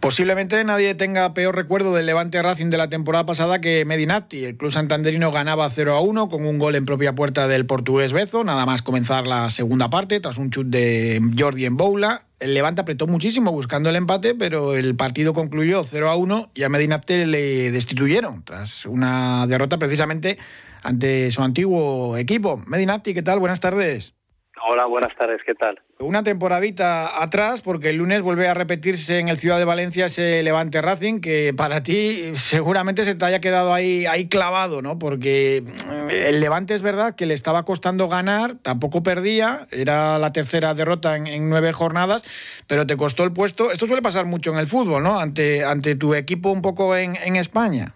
Posiblemente 0.06 0.62
nadie 0.62 0.94
tenga 0.94 1.34
peor 1.34 1.56
recuerdo 1.56 1.92
del 1.92 2.06
Levante 2.06 2.40
Racing 2.40 2.70
de 2.70 2.76
la 2.76 2.88
temporada 2.88 3.26
pasada 3.26 3.60
que 3.60 3.84
Medinati. 3.84 4.44
El 4.44 4.56
club 4.56 4.70
santanderino 4.70 5.32
ganaba 5.32 5.68
0 5.68 5.96
a 5.96 6.00
1 6.00 6.28
con 6.28 6.46
un 6.46 6.60
gol 6.60 6.76
en 6.76 6.86
propia 6.86 7.16
puerta 7.16 7.48
del 7.48 7.66
portugués 7.66 8.12
Bezo, 8.12 8.44
nada 8.44 8.64
más 8.66 8.82
comenzar 8.82 9.26
la 9.26 9.50
segunda 9.50 9.90
parte 9.90 10.20
tras 10.20 10.38
un 10.38 10.50
chut 10.50 10.68
de 10.68 11.20
Jordi 11.36 11.64
en 11.64 11.76
Boula. 11.76 12.26
El 12.38 12.54
Levante 12.54 12.82
apretó 12.82 13.08
muchísimo 13.08 13.50
buscando 13.50 13.88
el 13.90 13.96
empate, 13.96 14.36
pero 14.36 14.76
el 14.76 14.94
partido 14.94 15.34
concluyó 15.34 15.82
0 15.82 16.08
a 16.08 16.14
1 16.14 16.52
y 16.54 16.62
a 16.62 16.68
Medinati 16.68 17.24
le 17.24 17.72
destituyeron 17.72 18.44
tras 18.44 18.86
una 18.86 19.48
derrota 19.48 19.76
precisamente 19.76 20.38
ante 20.84 21.32
su 21.32 21.42
antiguo 21.42 22.16
equipo. 22.16 22.62
Medinati, 22.64 23.12
¿qué 23.12 23.24
tal? 23.24 23.40
Buenas 23.40 23.58
tardes. 23.58 24.14
Hola, 24.62 24.86
buenas 24.86 25.14
tardes, 25.16 25.42
¿qué 25.44 25.54
tal? 25.54 25.78
Una 25.98 26.22
temporadita 26.22 27.22
atrás, 27.22 27.60
porque 27.60 27.90
el 27.90 27.96
lunes 27.96 28.22
vuelve 28.22 28.48
a 28.48 28.54
repetirse 28.54 29.18
en 29.18 29.28
el 29.28 29.36
Ciudad 29.36 29.58
de 29.58 29.66
Valencia 29.66 30.06
ese 30.06 30.42
Levante 30.42 30.80
Racing, 30.80 31.20
que 31.20 31.52
para 31.54 31.82
ti 31.82 32.34
seguramente 32.36 33.04
se 33.04 33.14
te 33.14 33.24
haya 33.26 33.40
quedado 33.40 33.74
ahí, 33.74 34.06
ahí 34.06 34.28
clavado, 34.28 34.80
¿no? 34.80 34.98
Porque 34.98 35.62
mm, 35.62 36.10
el 36.10 36.40
Levante 36.40 36.74
es 36.74 36.82
verdad 36.82 37.14
que 37.14 37.26
le 37.26 37.34
estaba 37.34 37.64
costando 37.64 38.08
ganar, 38.08 38.56
tampoco 38.62 39.02
perdía, 39.02 39.66
era 39.70 40.18
la 40.18 40.32
tercera 40.32 40.74
derrota 40.74 41.16
en, 41.16 41.50
nueve 41.50 41.72
jornadas, 41.72 42.24
pero 42.66 42.86
te 42.86 42.96
costó 42.96 43.24
el 43.24 43.32
puesto. 43.32 43.70
Esto 43.70 43.86
suele 43.86 44.02
pasar 44.02 44.24
mucho 44.24 44.52
en 44.52 44.58
el 44.58 44.66
fútbol, 44.66 45.02
¿no? 45.02 45.18
Ante, 45.18 45.64
ante 45.64 45.96
tu 45.96 46.14
equipo 46.14 46.50
un 46.50 46.62
poco 46.62 46.96
en, 46.96 47.16
en 47.16 47.36
España. 47.36 47.94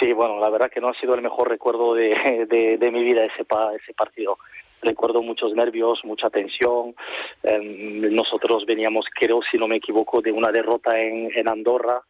Sí, 0.00 0.12
bueno, 0.12 0.40
la 0.40 0.50
verdad 0.50 0.70
que 0.70 0.80
no 0.80 0.88
ha 0.88 0.94
sido 0.94 1.14
el 1.14 1.22
mejor 1.22 1.48
recuerdo 1.48 1.94
de, 1.94 2.46
de, 2.48 2.90
mi 2.90 3.04
vida 3.04 3.24
ese, 3.24 3.46
ese 3.76 3.94
partido 3.94 4.36
recuerdo 4.82 5.22
muchos 5.22 5.54
nervios, 5.54 6.00
mucha 6.04 6.28
tensión. 6.30 6.94
Em, 7.42 8.14
nosotros 8.14 8.64
veníamos, 8.66 9.06
creo, 9.14 9.40
si 9.50 9.56
no 9.56 9.68
me 9.68 9.76
equivoco, 9.76 10.20
de 10.20 10.32
una 10.32 10.50
derrota 10.50 11.00
en, 11.00 11.30
en 11.34 11.48
Andorra 11.48 12.02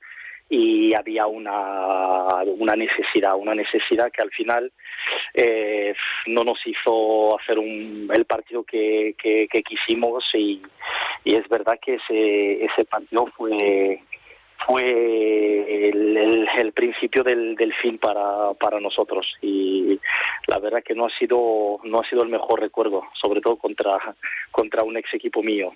y 0.48 0.94
había 0.94 1.26
una, 1.26 2.42
una 2.58 2.76
necesidad, 2.76 3.36
una 3.36 3.54
necesidad 3.54 4.10
que 4.12 4.22
al 4.22 4.30
final 4.30 4.70
eh, 5.32 5.94
no 6.26 6.44
nos 6.44 6.58
hizo 6.66 7.38
hacer 7.40 7.58
un, 7.58 8.10
el 8.12 8.26
partido 8.26 8.62
que, 8.62 9.14
que, 9.16 9.48
que 9.50 9.62
quisimos 9.62 10.24
y, 10.34 10.60
y, 11.24 11.36
es 11.36 11.48
verdad 11.48 11.78
que 11.80 11.94
ese, 11.94 12.64
ese 12.64 12.84
partido 12.84 13.26
fue 13.34 14.02
fue 14.66 15.90
el, 15.90 16.72
principio 16.72 17.22
del, 17.22 17.54
del 17.54 17.72
fin 17.74 17.98
para, 17.98 18.54
para 18.54 18.80
nosotros. 18.80 19.26
Y 19.40 19.98
la 20.46 20.58
verdad 20.58 20.82
que 20.82 20.94
no 20.94 21.06
ha 21.06 21.18
sido 21.18 21.80
no 21.84 22.00
ha 22.00 22.08
sido 22.08 22.22
el 22.22 22.28
mejor 22.28 22.60
recuerdo 22.60 23.02
sobre 23.20 23.40
todo 23.40 23.56
contra 23.56 24.14
contra 24.50 24.82
un 24.82 24.96
ex 24.96 25.12
equipo 25.14 25.42
mío 25.42 25.72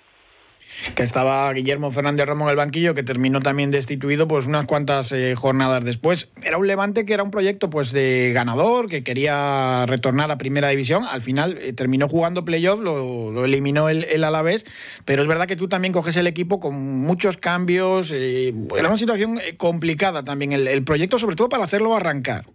que 0.95 1.03
estaba 1.03 1.51
Guillermo 1.53 1.91
Fernández 1.91 2.25
Romo 2.25 2.45
en 2.45 2.51
el 2.51 2.55
banquillo, 2.55 2.93
que 2.93 3.03
terminó 3.03 3.39
también 3.39 3.71
destituido 3.71 4.27
pues 4.27 4.45
unas 4.45 4.65
cuantas 4.65 5.11
eh, 5.11 5.35
jornadas 5.35 5.83
después. 5.83 6.29
Era 6.43 6.57
un 6.57 6.67
Levante 6.67 7.05
que 7.05 7.13
era 7.13 7.23
un 7.23 7.31
proyecto 7.31 7.69
pues 7.69 7.91
de 7.91 8.31
ganador, 8.33 8.87
que 8.89 9.03
quería 9.03 9.85
retornar 9.85 10.31
a 10.31 10.37
Primera 10.37 10.69
División. 10.69 11.03
Al 11.03 11.21
final 11.21 11.57
eh, 11.59 11.73
terminó 11.73 12.07
jugando 12.07 12.45
playoff, 12.45 12.79
lo, 12.79 13.45
eliminó 13.45 13.89
el, 13.89 14.03
el, 14.05 14.23
Alavés, 14.23 14.65
pero 15.05 15.21
es 15.21 15.27
verdad 15.27 15.47
que 15.47 15.55
tú 15.55 15.67
también 15.67 15.93
coges 15.93 16.15
el 16.15 16.27
equipo 16.27 16.59
con 16.59 16.75
muchos 16.75 17.37
cambios. 17.37 18.11
Eh, 18.13 18.53
era 18.77 18.87
una 18.87 18.97
situación 18.97 19.39
complicada 19.57 20.23
también 20.23 20.53
el, 20.53 20.67
el 20.67 20.83
proyecto, 20.83 21.19
sobre 21.19 21.35
todo 21.35 21.49
para 21.49 21.63
hacerlo 21.63 21.95
arrancar. 21.95 22.45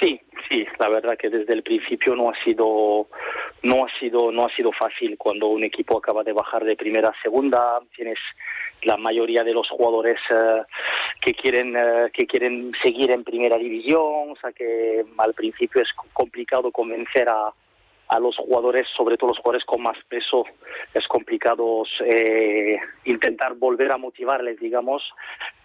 Sí, 0.00 0.20
sí, 0.48 0.66
la 0.78 0.88
verdad 0.88 1.16
que 1.16 1.28
desde 1.28 1.52
el 1.52 1.62
principio 1.62 2.16
no 2.16 2.30
ha 2.30 2.44
sido 2.44 3.08
no 3.62 3.84
ha 3.84 3.98
sido 3.98 4.32
no 4.32 4.46
ha 4.46 4.56
sido 4.56 4.72
fácil 4.72 5.16
cuando 5.16 5.48
un 5.48 5.64
equipo 5.64 5.98
acaba 5.98 6.24
de 6.24 6.32
bajar 6.32 6.64
de 6.64 6.76
primera 6.76 7.10
a 7.10 7.22
segunda. 7.22 7.80
Tienes 7.94 8.18
la 8.82 8.96
mayoría 8.96 9.44
de 9.44 9.52
los 9.52 9.68
jugadores 9.68 10.18
eh, 10.30 10.62
que 11.20 11.34
quieren 11.34 11.76
eh, 11.76 12.10
que 12.12 12.26
quieren 12.26 12.72
seguir 12.82 13.10
en 13.12 13.22
primera 13.22 13.56
división 13.56 14.30
o 14.30 14.36
sea 14.40 14.50
que 14.52 15.04
al 15.18 15.34
principio 15.34 15.82
es 15.82 15.88
complicado 16.12 16.72
convencer 16.72 17.28
a 17.28 17.52
a 18.12 18.20
los 18.20 18.36
jugadores, 18.36 18.86
sobre 18.94 19.16
todo 19.16 19.28
los 19.28 19.38
jugadores 19.38 19.64
con 19.64 19.82
más 19.82 19.96
peso, 20.06 20.44
es 20.92 21.08
complicado 21.08 21.82
eh, 22.04 22.78
intentar 23.04 23.54
volver 23.54 23.90
a 23.90 23.96
motivarles, 23.96 24.60
digamos. 24.60 25.02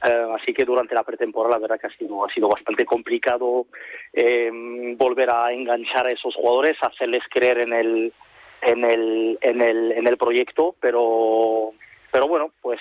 Eh, 0.01 0.27
así 0.39 0.53
que 0.53 0.63
durante 0.63 0.95
la 0.95 1.03
pretemporada, 1.03 1.55
la 1.55 1.61
verdad 1.61 1.79
que 1.79 1.87
ha 1.87 1.97
sido, 1.97 2.47
bastante 2.47 2.85
complicado 2.85 3.65
eh, 4.13 4.49
volver 4.95 5.29
a 5.29 5.51
enganchar 5.51 6.07
a 6.07 6.11
esos 6.11 6.35
jugadores, 6.35 6.77
hacerles 6.81 7.23
creer 7.29 7.59
en 7.59 7.73
el, 7.73 8.13
en 8.61 8.85
el, 8.85 9.37
en 9.41 9.61
el, 9.61 9.91
en 9.91 10.07
el 10.07 10.17
proyecto, 10.17 10.75
pero 10.79 11.73
pero 12.09 12.29
bueno, 12.29 12.51
pues 12.61 12.79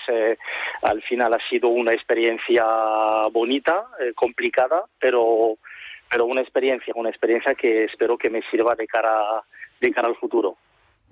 al 0.83 1.03
final 1.03 1.35
ha 1.35 1.49
sido 1.51 1.69
una 1.69 1.93
experiencia 1.93 2.65
bonita, 3.33 3.89
complicada, 4.15 4.85
pero 5.01 5.59
pero 6.11 6.27
una 6.27 6.41
experiencia, 6.41 6.93
una 6.97 7.11
experiencia 7.11 7.55
que 7.55 7.85
espero 7.85 8.17
que 8.17 8.31
me 8.31 8.43
sirva 8.51 8.75
de 8.75 8.87
cara 8.87 9.43
de 9.81 9.91
cara 9.93 10.09
al 10.09 10.17
futuro. 10.17 10.57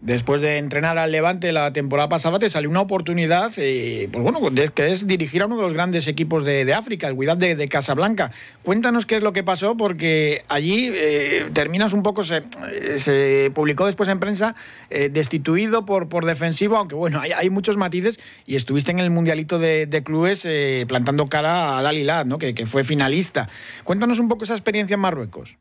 Después 0.05 0.43
de 0.43 0.59
entrenar 0.59 0.99
al 0.99 1.13
Levante 1.13 1.51
la 1.51 1.73
temporada 1.73 2.11
pasada, 2.11 2.39
te 2.39 2.51
salió 2.51 2.69
una 2.69 2.83
oportunidad, 2.83 3.53
eh, 3.57 4.07
pues 4.13 4.23
bueno, 4.23 4.41
que 4.75 4.93
es 4.93 5.07
dirigir 5.07 5.41
a 5.41 5.47
uno 5.47 5.57
de 5.57 5.63
los 5.63 5.73
grandes 5.73 6.07
equipos 6.09 6.45
de, 6.45 6.75
África, 6.75 7.09
el 7.09 7.15
Cuidad 7.15 7.39
de, 7.39 7.69
Casablanca. 7.69 8.31
Cuéntanos 8.63 9.07
qué 9.07 9.17
es 9.17 9.23
lo 9.23 9.33
que 9.33 9.43
pasó, 9.43 9.79
porque 9.79 10.45
allí 10.49 10.91
eh, 10.93 11.49
terminas 11.55 11.95
un 11.95 12.03
poco, 12.03 12.23
se, 12.23 12.43
eh, 12.71 12.99
se, 12.99 13.51
publicó 13.55 13.87
después 13.87 14.11
en 14.11 14.21
prensa, 14.21 14.55
destituido 14.91 15.87
por, 15.87 16.11
por 16.11 16.27
defensivo, 16.27 16.77
aunque 16.77 16.97
bueno, 16.97 17.21
hay, 17.21 17.33
hay, 17.33 17.49
muchos 17.49 17.79
matices, 17.79 18.21
y 18.45 18.57
estuviste 18.57 18.91
en 18.91 18.99
el 18.99 19.09
Mundialito 19.09 19.59
de, 19.59 20.03
clubes 20.05 20.47
plantando 20.87 21.29
cara 21.29 21.79
al 21.79 21.87
Al 21.87 22.29
¿no? 22.29 22.37
que, 22.37 22.55
que 22.55 22.67
fue 22.67 22.85
finalista. 22.85 23.49
Cuéntanos 23.85 24.19
un 24.19 24.29
poco 24.29 24.45
esa 24.45 24.55
experiencia 24.55 24.95
en 24.95 25.01
Marruecos. 25.01 25.57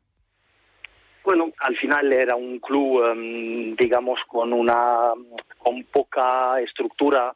Bueno, 1.23 1.51
al 1.59 1.77
final 1.77 2.11
era 2.11 2.35
un 2.35 2.59
club, 2.59 3.01
em, 3.05 3.75
digamos, 3.75 4.19
con 4.27 4.51
una 4.51 5.13
con 5.57 5.83
poca 5.85 6.59
estructura, 6.59 7.33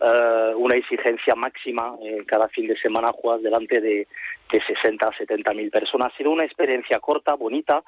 eh, 0.00 0.52
una 0.56 0.76
exigencia 0.76 1.34
máxima. 1.34 1.96
Eh, 2.02 2.24
cada 2.26 2.48
fin 2.48 2.66
de 2.66 2.78
semana 2.78 3.08
juegas 3.12 3.42
delante 3.42 3.80
de, 3.80 4.06
de 4.50 4.62
60 4.66 5.06
a 5.06 5.16
70 5.16 5.52
mil 5.52 5.70
personas. 5.70 6.12
Ha 6.12 6.16
sido 6.16 6.30
una 6.30 6.46
experiencia 6.46 6.98
corta, 6.98 7.34
bonita, 7.34 7.82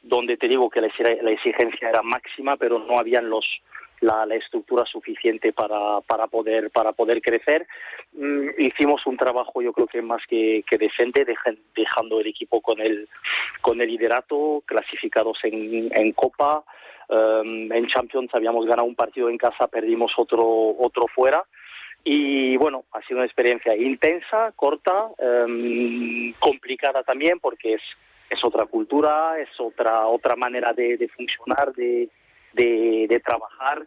donde 0.00 0.38
te 0.38 0.48
digo 0.48 0.70
que 0.70 0.80
la 0.80 0.86
exigencia 0.86 1.90
era 1.90 2.02
máxima, 2.02 2.56
pero 2.56 2.78
no 2.78 2.98
habían 2.98 3.28
los 3.28 3.44
la, 4.04 4.34
estructura 4.34 4.84
suficiente 4.84 5.52
para, 5.52 6.00
para, 6.02 6.26
poder, 6.26 6.70
para 6.70 6.92
poder 6.92 7.20
crecer. 7.22 7.66
Mm, 8.12 8.48
hicimos 8.58 9.06
un 9.06 9.16
trabajo, 9.16 9.62
yo 9.62 9.72
creo 9.72 9.86
que 9.86 10.02
más 10.02 10.22
que, 10.28 10.64
decente, 10.78 11.24
dejando 11.74 12.20
el 12.20 12.26
equipo 12.26 12.60
con 12.60 12.80
el, 12.80 13.08
con 13.60 13.80
el 13.80 13.88
liderato, 13.88 14.62
clasificados 14.66 15.38
en, 15.44 15.90
en 15.94 16.12
Copa. 16.12 16.64
Um, 17.06 17.70
en 17.70 17.86
Champions 17.86 18.30
habíamos 18.34 18.64
ganado 18.64 18.88
un 18.88 18.94
partido 18.94 19.28
en 19.28 19.36
casa, 19.36 19.68
perdimos 19.68 20.12
otro, 20.16 20.74
otro 20.78 21.06
fuera 21.14 21.44
y 22.02 22.56
bueno, 22.56 22.84
ha 22.92 23.02
sido 23.02 23.18
una 23.18 23.26
experiencia 23.26 23.76
intensa, 23.76 24.52
corta, 24.56 25.08
um, 25.18 26.32
complicada 26.38 27.02
también 27.02 27.40
porque 27.40 27.74
es, 27.74 27.82
es 28.30 28.42
otra 28.42 28.64
cultura, 28.64 29.38
es 29.38 29.50
otra, 29.58 30.06
otra 30.06 30.34
manera 30.34 30.72
de 30.72 31.10
funcionar, 31.14 31.74
de, 31.74 32.08
de, 32.54 33.06
de 33.08 33.20
trabajar 33.20 33.86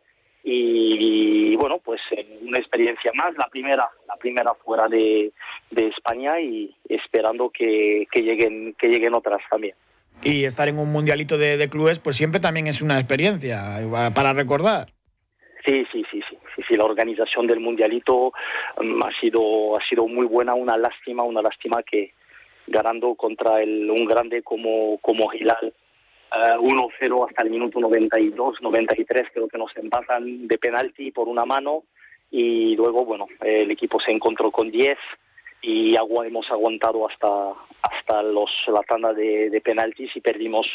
y, 0.49 1.55
bueno 1.57 1.79
pues 1.83 1.99
una 2.41 2.57
experiencia 2.57 3.11
más 3.13 3.35
la 3.37 3.47
primera 3.47 3.89
la 4.07 4.15
primera 4.15 4.53
fuera 4.53 4.87
de, 4.87 5.33
de 5.71 5.87
España 5.87 6.39
y 6.39 6.73
esperando 6.87 7.49
que, 7.49 8.07
que 8.11 8.21
lleguen 8.21 8.73
que 8.75 8.87
lleguen 8.87 9.13
otras 9.13 9.41
también. 9.49 9.75
Y 10.23 10.45
estar 10.45 10.67
en 10.67 10.79
un 10.79 10.91
mundialito 10.91 11.37
de, 11.37 11.57
de, 11.57 11.69
clubes 11.69 11.99
pues 11.99 12.15
siempre 12.15 12.39
también 12.39 12.67
es 12.67 12.81
una 12.81 12.97
experiencia 12.97 13.61
para 14.15 14.33
recordar. 14.33 14.87
Sí 15.65 15.85
sí 15.91 16.05
sí 16.09 16.21
sí 16.29 16.37
sí, 16.55 16.61
sí 16.67 16.75
la 16.75 16.85
organización 16.85 17.45
del 17.45 17.59
mundialito 17.59 18.31
um, 18.77 19.03
ha 19.03 19.11
sido 19.19 19.77
ha 19.77 19.85
sido 19.87 20.07
muy 20.07 20.25
buena 20.25 20.53
una 20.53 20.77
lástima 20.77 21.23
una 21.23 21.41
lástima 21.41 21.83
que 21.83 22.13
ganando 22.67 23.15
contra 23.15 23.61
el 23.61 23.89
un 23.91 24.05
grande 24.05 24.43
como 24.43 24.97
como 24.99 25.33
Hilal 25.33 25.73
1-0 26.31 26.91
eh, 27.01 27.25
hasta 27.29 27.43
el 27.43 27.49
minuto 27.49 27.79
92, 27.79 28.61
93, 28.61 29.27
creo 29.33 29.47
que 29.47 29.57
nos 29.57 29.75
empatan 29.77 30.47
de 30.47 30.57
penalti 30.57 31.11
por 31.11 31.27
una 31.27 31.45
mano. 31.45 31.83
Y 32.29 32.75
luego, 32.75 33.05
bueno, 33.05 33.27
el 33.41 33.71
equipo 33.71 33.99
se 34.01 34.11
encontró 34.11 34.51
con 34.51 34.69
10 34.69 34.97
y 35.61 35.95
hemos 35.95 36.49
aguantado 36.51 37.07
hasta 37.07 37.53
hasta 37.81 38.21
los 38.21 38.49
la 38.67 38.81
tanda 38.81 39.13
de, 39.13 39.49
de 39.49 39.61
penaltis 39.61 40.15
y 40.15 40.21
perdimos 40.21 40.67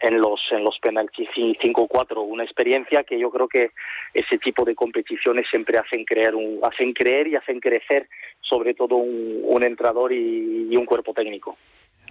en 0.00 0.20
los 0.20 0.40
en 0.50 0.62
los 0.62 0.78
penaltis 0.78 1.28
5-4 1.30 2.24
una 2.24 2.44
experiencia 2.44 3.02
que 3.02 3.18
yo 3.18 3.30
creo 3.30 3.48
que 3.48 3.70
ese 4.14 4.38
tipo 4.38 4.64
de 4.64 4.74
competiciones 4.74 5.46
siempre 5.50 5.78
hacen 5.78 6.04
creer 6.04 6.34
un, 6.34 6.60
hacen 6.62 6.92
creer 6.92 7.28
y 7.28 7.36
hacen 7.36 7.60
crecer 7.60 8.08
sobre 8.40 8.74
todo 8.74 8.96
un, 8.96 9.40
un 9.44 9.62
entrador 9.62 10.12
y 10.12 10.74
un 10.76 10.86
cuerpo 10.86 11.12
técnico 11.12 11.56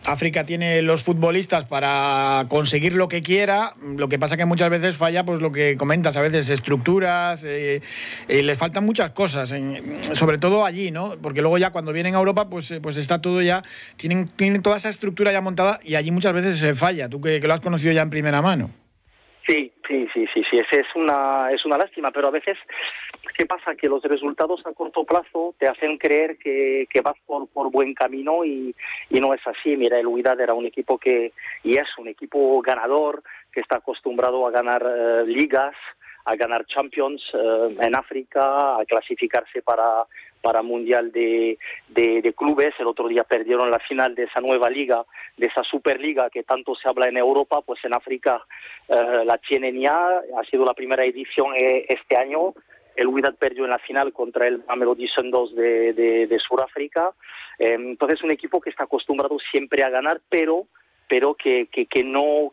África 0.05 0.45
tiene 0.45 0.81
los 0.81 1.03
futbolistas 1.03 1.65
para 1.65 2.45
conseguir 2.47 2.95
lo 2.95 3.09
que 3.09 3.21
quiera, 3.21 3.73
lo 3.81 4.07
que 4.07 4.17
pasa 4.17 4.37
que 4.37 4.45
muchas 4.45 4.69
veces 4.69 4.95
falla, 4.95 5.25
pues 5.25 5.41
lo 5.41 5.51
que 5.51 5.77
comentas, 5.77 6.15
a 6.15 6.21
veces 6.21 6.49
estructuras, 6.49 7.43
eh, 7.43 7.81
eh, 8.27 8.43
les 8.43 8.57
faltan 8.57 8.85
muchas 8.85 9.11
cosas, 9.11 9.53
sobre 10.13 10.37
todo 10.37 10.65
allí, 10.65 10.91
¿no? 10.91 11.17
Porque 11.21 11.41
luego 11.41 11.57
ya 11.57 11.71
cuando 11.71 11.91
vienen 11.91 12.15
a 12.15 12.19
Europa, 12.19 12.49
pues, 12.49 12.71
eh, 12.71 12.79
pues 12.81 12.97
está 12.97 13.21
todo 13.21 13.41
ya, 13.41 13.61
tienen, 13.97 14.27
tienen 14.27 14.61
toda 14.61 14.77
esa 14.77 14.89
estructura 14.89 15.31
ya 15.31 15.41
montada 15.41 15.79
y 15.83 15.95
allí 15.95 16.11
muchas 16.11 16.33
veces 16.33 16.59
se 16.59 16.75
falla, 16.75 17.09
tú 17.09 17.21
que, 17.21 17.41
que 17.41 17.47
lo 17.47 17.53
has 17.53 17.61
conocido 17.61 17.91
ya 17.91 18.01
en 18.01 18.09
primera 18.09 18.41
mano. 18.41 18.71
Sí, 19.49 19.71
sí, 19.87 20.07
sí, 20.13 20.27
sí, 20.31 20.43
sí, 20.47 20.59
es 20.59 20.95
una, 20.95 21.49
es 21.51 21.65
una 21.65 21.79
lástima, 21.79 22.11
pero 22.11 22.27
a 22.27 22.31
veces, 22.31 22.55
¿qué 23.35 23.47
pasa? 23.47 23.73
Que 23.73 23.89
los 23.89 24.03
resultados 24.03 24.61
a 24.63 24.73
corto 24.73 25.03
plazo 25.03 25.55
te 25.57 25.67
hacen 25.67 25.97
creer 25.97 26.37
que, 26.37 26.85
que 26.87 27.01
vas 27.01 27.15
por, 27.25 27.47
por 27.47 27.71
buen 27.71 27.95
camino 27.95 28.45
y, 28.45 28.75
y 29.09 29.19
no 29.19 29.33
es 29.33 29.41
así. 29.47 29.75
Mira, 29.75 29.97
el 29.99 30.05
Huidad 30.05 30.39
era 30.39 30.53
un 30.53 30.67
equipo 30.67 30.99
que, 30.99 31.33
y 31.63 31.77
es 31.77 31.87
un 31.97 32.09
equipo 32.09 32.61
ganador, 32.61 33.23
que 33.51 33.61
está 33.61 33.77
acostumbrado 33.77 34.45
a 34.45 34.51
ganar 34.51 34.85
eh, 34.85 35.23
ligas, 35.25 35.73
a 36.25 36.35
ganar 36.35 36.67
Champions 36.67 37.23
eh, 37.33 37.75
en 37.81 37.95
África, 37.95 38.75
a 38.79 38.85
clasificarse 38.85 39.63
para, 39.63 40.05
para 40.41 40.61
Mundial 40.61 41.11
de, 41.11 41.57
de, 41.87 42.33
Clubes. 42.33 42.73
El 42.79 42.87
otro 42.87 43.07
día 43.07 43.23
perdieron 43.23 43.71
la 43.71 43.79
final 43.79 44.15
de 44.15 44.23
esa 44.23 44.41
nueva 44.41 44.69
liga, 44.69 45.05
de 45.37 45.47
esa 45.47 45.63
Superliga 45.63 46.29
que 46.29 46.43
tanto 46.43 46.75
se 46.75 46.87
habla 46.87 47.07
en 47.07 47.17
Europa, 47.17 47.61
pues 47.61 47.83
en 47.83 47.95
África 47.95 48.41
eh, 48.87 49.23
la 49.25 49.37
tienen 49.37 49.79
ya. 49.79 50.21
Ha 50.37 50.43
sido 50.49 50.65
la 50.65 50.73
primera 50.73 51.05
edición 51.05 51.55
eh, 51.55 51.85
este 51.89 52.17
año. 52.17 52.53
El 52.95 53.07
Wydad 53.07 53.35
perdió 53.35 53.63
en 53.63 53.71
la 53.71 53.79
final 53.79 54.11
contra 54.11 54.47
el 54.47 54.63
Mamelodi 54.67 55.07
Sundowns 55.07 55.55
de, 55.55 55.93
de, 55.93 56.27
de 56.27 56.39
Sudáfrica. 56.39 57.13
entonces, 57.57 58.23
un 58.23 58.31
equipo 58.31 58.59
que 58.59 58.69
está 58.69 58.83
acostumbrado 58.83 59.37
siempre 59.51 59.83
a 59.83 59.89
ganar, 59.89 60.19
pero 60.29 60.67
pero 61.09 61.33
que, 61.33 61.65
que, 61.65 61.87
que 61.87 62.03
no 62.03 62.51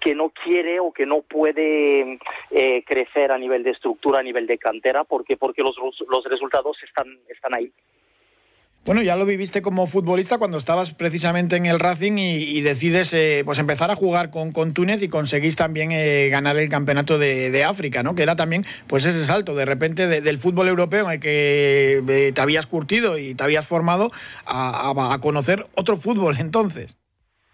que, 0.00 0.14
no 0.14 0.30
quiere 0.30 0.80
o 0.80 0.92
que 0.92 1.06
no 1.06 1.22
puede 1.22 2.18
eh, 2.50 2.84
crecer 2.84 3.32
a 3.32 3.38
nivel 3.38 3.62
de 3.62 3.70
estructura, 3.70 4.20
a 4.20 4.22
nivel 4.22 4.46
de 4.46 4.58
cantera, 4.58 5.04
porque 5.04 5.36
porque 5.36 5.62
los, 5.62 5.76
los 6.08 6.24
resultados 6.24 6.76
están 6.82 7.18
están 7.28 7.54
ahí. 7.54 7.72
Bueno, 8.82 9.02
ya 9.02 9.14
lo 9.14 9.26
viviste 9.26 9.60
como 9.60 9.86
futbolista 9.86 10.38
cuando 10.38 10.56
estabas 10.56 10.94
precisamente 10.94 11.56
en 11.56 11.66
el 11.66 11.78
Racing 11.78 12.16
y, 12.16 12.62
decides 12.62 13.12
eh, 13.12 13.42
pues 13.44 13.58
empezar 13.58 13.90
a 13.90 13.94
jugar 13.94 14.30
con, 14.30 14.52
con 14.52 14.72
Túnez 14.72 15.02
y 15.02 15.08
conseguís 15.10 15.54
también 15.54 15.92
eh, 15.92 16.28
ganar 16.30 16.56
el 16.56 16.70
campeonato 16.70 17.18
de, 17.18 17.62
África, 17.62 18.02
¿no? 18.02 18.14
Que 18.14 18.22
era 18.22 18.36
también 18.36 18.64
pues 18.86 19.04
ese 19.04 19.26
salto 19.26 19.54
de 19.54 19.66
repente 19.66 20.06
del 20.06 20.38
fútbol 20.38 20.68
europeo 20.68 21.04
en 21.04 21.12
el 21.12 21.20
que 21.20 22.32
te 22.34 22.40
habías 22.40 22.66
curtido 22.66 23.18
y 23.18 23.34
te 23.34 23.44
habías 23.44 23.68
formado 23.68 24.10
a 24.46 25.18
conocer 25.20 25.66
otro 25.76 25.98
fútbol 25.98 26.36
entonces. 26.38 26.99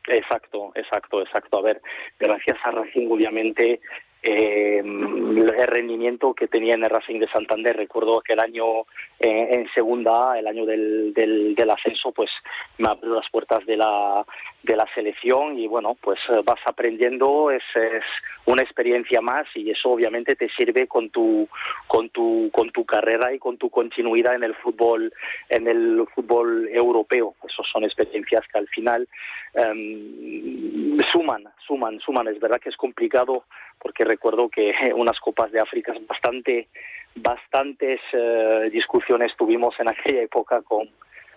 Exacto, 0.09 0.73
exacto, 0.75 1.23
exacto. 1.23 1.59
A 1.59 1.63
ver, 1.63 1.83
gracias 2.19 2.57
a 2.65 2.71
Racing, 2.71 3.09
obviamente, 3.11 3.81
eh, 4.29 4.79
el 4.79 5.67
rendimiento 5.69 6.35
que 6.35 6.49
tenía 6.49 6.75
en 6.75 6.83
el 6.83 6.91
Racing 6.91 7.21
de 7.21 7.29
Santander. 7.29 7.77
Recuerdo 7.77 8.21
que 8.21 8.33
el 8.33 8.41
año 8.41 8.81
eh, 9.21 9.49
en 9.53 9.69
segunda 9.73 10.37
el 10.37 10.49
año 10.49 10.67
del, 10.67 11.15
del, 11.15 11.71
ascenso, 11.71 12.11
pues 12.11 12.31
me 12.79 12.89
abrió 12.89 13.15
las 13.15 13.31
puertas 13.31 13.65
de 13.67 13.77
la, 13.77 14.25
de 14.65 14.77
la 14.77 14.87
selección 14.95 15.59
y 15.59 15.69
bueno, 15.69 15.97
pues 16.01 16.19
eh, 16.31 16.41
vas 16.45 16.59
aprendiendo, 16.67 17.53
es, 17.53 17.63
es 17.75 18.05
una 18.47 18.63
experiencia 18.63 19.21
más 19.21 19.47
y 19.55 19.71
eso 19.71 19.91
obviamente 19.91 20.35
te 20.35 20.49
sirve 20.51 20.89
con 20.89 21.11
tu, 21.11 21.49
con 21.87 22.09
tu, 22.11 22.51
con 22.53 22.71
tu 22.71 22.85
carrera 22.85 23.33
y 23.33 23.39
con 23.39 23.59
tu 23.59 23.71
continuidad 23.71 24.35
en 24.35 24.43
el 24.43 24.55
fútbol, 24.57 25.13
en 25.51 25.69
el 25.69 26.05
fútbol 26.15 26.69
europeo. 26.73 27.37
Esas 27.49 27.67
son 27.73 27.85
experiencias 27.85 28.43
que 28.53 28.59
al 28.59 28.69
final 28.69 29.09
em, 29.55 30.99
suman, 31.13 31.45
suman, 31.65 32.01
suman. 32.01 32.29
Es 32.29 32.41
verdad 32.41 32.61
que 32.61 32.71
es 32.71 32.77
complicado 32.77 33.45
porque 33.81 34.05
recuerdo 34.17 34.49
que 34.49 34.73
unas 34.95 35.19
copas 35.21 35.53
de 35.53 35.61
África 35.61 35.93
bastante 36.09 36.69
bastantes 37.15 38.01
eh, 38.13 38.69
discusiones 38.71 39.33
tuvimos 39.39 39.75
en 39.81 39.89
aquella 39.89 40.23
época 40.23 40.63
con 40.63 40.89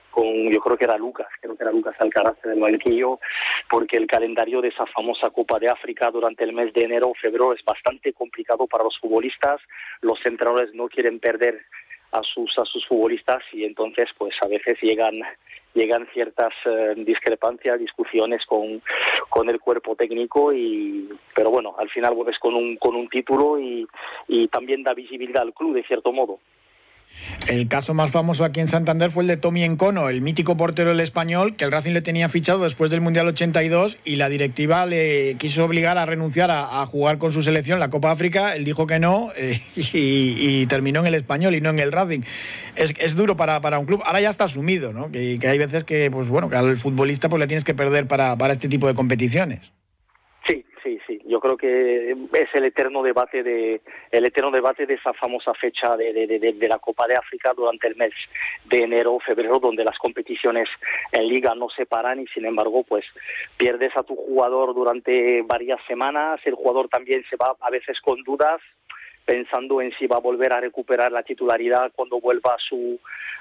con 0.10 0.26
yo 0.52 0.60
creo 0.60 0.76
que 0.76 0.86
era 0.86 0.98
Lucas, 0.98 1.28
creo 1.40 1.56
que 1.56 1.64
era 1.64 1.72
Lucas 1.72 1.96
Alcaraz 2.00 2.36
en 2.44 2.52
el 2.54 2.60
banquillo, 2.60 3.20
porque 3.70 3.96
el 3.96 4.08
calendario 4.08 4.60
de 4.60 4.70
esa 4.70 4.86
famosa 4.88 5.30
Copa 5.30 5.60
de 5.60 5.70
África 5.70 6.10
durante 6.10 6.44
el 6.44 6.52
mes 6.52 6.74
de 6.74 6.82
enero 6.82 7.10
o 7.10 7.14
febrero 7.14 7.54
es 7.54 7.64
bastante 7.64 8.12
complicado 8.14 8.66
para 8.66 8.84
los 8.84 8.98
futbolistas, 9.00 9.62
los 10.02 10.20
entrenadores 10.26 10.74
no 10.74 10.90
quieren 10.90 11.20
perder 11.20 11.62
a 12.12 12.22
sus 12.24 12.58
a 12.58 12.66
sus 12.66 12.86
futbolistas 12.88 13.44
y 13.54 13.64
entonces 13.64 14.10
pues 14.18 14.34
a 14.42 14.48
veces 14.48 14.78
llegan 14.82 15.22
llegan 15.74 16.08
ciertas 16.14 16.54
eh, 16.66 16.94
discrepancias, 16.98 17.80
discusiones 17.80 18.46
con, 18.46 18.82
con 19.30 19.50
el 19.50 19.60
cuerpo 19.60 19.96
técnico 19.96 20.54
y 20.54 21.10
pero 21.36 21.50
bueno, 21.52 21.76
al 21.78 21.90
final 21.90 22.14
vuelves 22.16 22.40
con 22.40 22.56
un 22.56 22.78
con 22.78 22.96
un 22.96 23.08
título 23.10 23.60
y, 23.60 23.88
y 24.28 24.48
también 24.48 24.84
da 24.84 24.94
visibilidad 24.94 25.44
al 25.44 25.54
club 25.54 25.76
de 25.76 25.84
cierto 25.84 26.12
modo. 26.12 26.40
El 27.48 27.68
caso 27.68 27.94
más 27.94 28.12
famoso 28.12 28.44
aquí 28.44 28.60
en 28.60 28.68
Santander 28.68 29.12
fue 29.12 29.24
el 29.24 29.28
de 29.28 29.38
Tommy 29.38 29.64
Encono, 29.64 30.10
el 30.10 30.22
mítico 30.22 30.58
portero 30.58 30.90
del 30.90 31.00
español, 31.00 31.56
que 31.56 31.66
el 31.66 31.72
Racing 31.72 31.94
le 31.94 32.02
tenía 32.02 32.30
fichado 32.30 32.64
después 32.64 32.92
del 32.92 33.02
Mundial 33.02 33.28
82 33.28 33.98
y 34.06 34.18
la 34.18 34.30
directiva 34.30 34.86
le 34.86 35.36
quiso 35.36 35.66
obligar 35.66 35.98
a 35.98 36.06
renunciar 36.06 36.52
a, 36.52 36.86
jugar 36.86 37.18
con 37.18 37.34
su 37.34 37.42
selección 37.42 37.80
la 37.80 37.90
Copa 37.90 38.12
África. 38.12 38.56
Él 38.56 38.66
dijo 38.66 38.88
que 38.88 39.00
no 39.00 39.32
eh, 39.36 39.62
y, 39.76 40.66
terminó 40.68 41.00
en 41.02 41.08
el 41.08 41.16
español 41.16 41.56
y 41.56 41.62
no 41.62 41.70
en 41.70 41.80
el 41.80 41.92
Racing. 41.92 42.22
Es, 42.76 43.16
duro 43.16 43.36
para, 43.36 43.62
para, 43.62 43.80
un 43.80 43.86
club. 43.86 44.02
Ahora 44.06 44.22
ya 44.22 44.30
está 44.30 44.46
asumido, 44.46 44.94
¿no? 44.94 45.12
Que, 45.12 45.40
hay 45.42 45.58
veces 45.58 45.84
que, 45.84 46.12
pues 46.12 46.28
bueno, 46.28 46.50
que 46.50 46.56
al 46.56 46.78
futbolista 46.78 47.30
pues 47.30 47.40
le 47.40 47.48
tienes 47.48 47.64
que 47.64 47.74
perder 47.74 48.08
para, 48.08 48.38
para 48.38 48.54
este 48.54 48.70
tipo 48.70 48.88
de 48.88 48.94
competiciones 48.94 49.72
creo 51.40 51.58
que 51.58 52.12
es 52.12 52.50
el 52.54 52.66
eterno 52.66 53.04
debate 53.04 53.44
de 53.44 53.82
el 54.12 54.26
eterno 54.26 54.52
debate 54.52 54.86
de 54.86 54.96
esa 54.96 55.14
famosa 55.14 55.54
fecha 55.54 55.96
de, 55.96 56.14
de, 56.14 56.40
de, 56.54 56.68
la 56.68 56.80
Copa 56.80 57.08
de 57.08 57.16
África 57.16 57.54
durante 57.56 57.88
el 57.88 57.96
mes 57.96 58.14
de 58.66 58.80
enero 58.80 59.14
o 59.14 59.20
febrero 59.20 59.60
donde 59.60 59.84
las 59.84 59.98
competiciones 59.98 60.68
en 61.12 61.28
liga 61.28 61.54
no 61.56 61.70
se 61.70 61.86
paran 61.86 62.20
y 62.20 62.28
sin 62.28 62.46
embargo 62.46 62.84
pues 62.84 63.06
pierdes 63.58 63.96
a 63.96 64.04
tu 64.04 64.16
jugador 64.16 64.74
durante 64.74 65.42
varias 65.44 65.80
semanas. 65.88 66.40
El 66.46 66.56
jugador 66.56 66.90
también 66.90 67.24
se 67.30 67.36
va 67.36 67.56
a 67.60 67.70
veces 67.70 68.00
con 68.02 68.22
dudas 68.24 68.62
pensando 69.26 69.80
en 69.80 69.92
si 70.00 70.08
va 70.08 70.18
a 70.18 70.22
volver 70.22 70.54
a 70.54 70.60
recuperar 70.60 71.12
la 71.12 71.22
titularidad 71.22 71.92
cuando 71.96 72.20
vuelva 72.20 72.56
a 72.56 72.58
su 72.58 73.00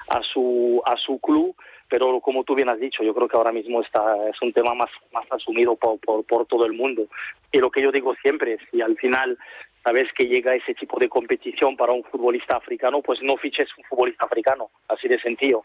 a 0.09 0.21
su 0.21 0.81
a 0.85 0.95
su 0.97 1.19
club 1.19 1.55
pero 1.89 2.19
como 2.21 2.43
tú 2.43 2.55
bien 2.55 2.69
has 2.69 2.79
dicho, 2.79 3.03
yo 3.03 3.13
creo 3.13 3.27
que 3.27 3.37
ahora 3.37 3.51
mismo 3.51 3.81
está, 3.81 4.15
es 4.29 4.41
un 4.41 4.53
tema 4.53 4.73
más, 4.73 4.89
más 5.11 5.25
asumido 5.31 5.75
por, 5.75 5.99
por, 5.99 6.45
todo 6.45 6.65
el 6.65 6.73
mundo. 6.73 7.07
Y 7.51 7.57
lo 7.57 7.71
que 7.71 7.81
yo 7.81 7.91
digo 7.91 8.13
siempre, 8.21 8.53
es 8.53 8.59
si 8.71 8.81
al 8.81 8.95
final 8.97 9.37
sabes 9.83 10.05
que 10.15 10.25
llega 10.25 10.55
ese 10.55 10.73
tipo 10.75 10.99
de 10.99 11.09
competición 11.09 11.75
para 11.75 11.93
un 11.93 12.03
futbolista 12.03 12.57
africano, 12.57 13.01
pues 13.01 13.19
no 13.23 13.37
fiches 13.37 13.67
un 13.77 13.83
futbolista 13.85 14.25
africano, 14.25 14.69
así 14.87 15.07
de 15.07 15.19
sencillo. 15.19 15.63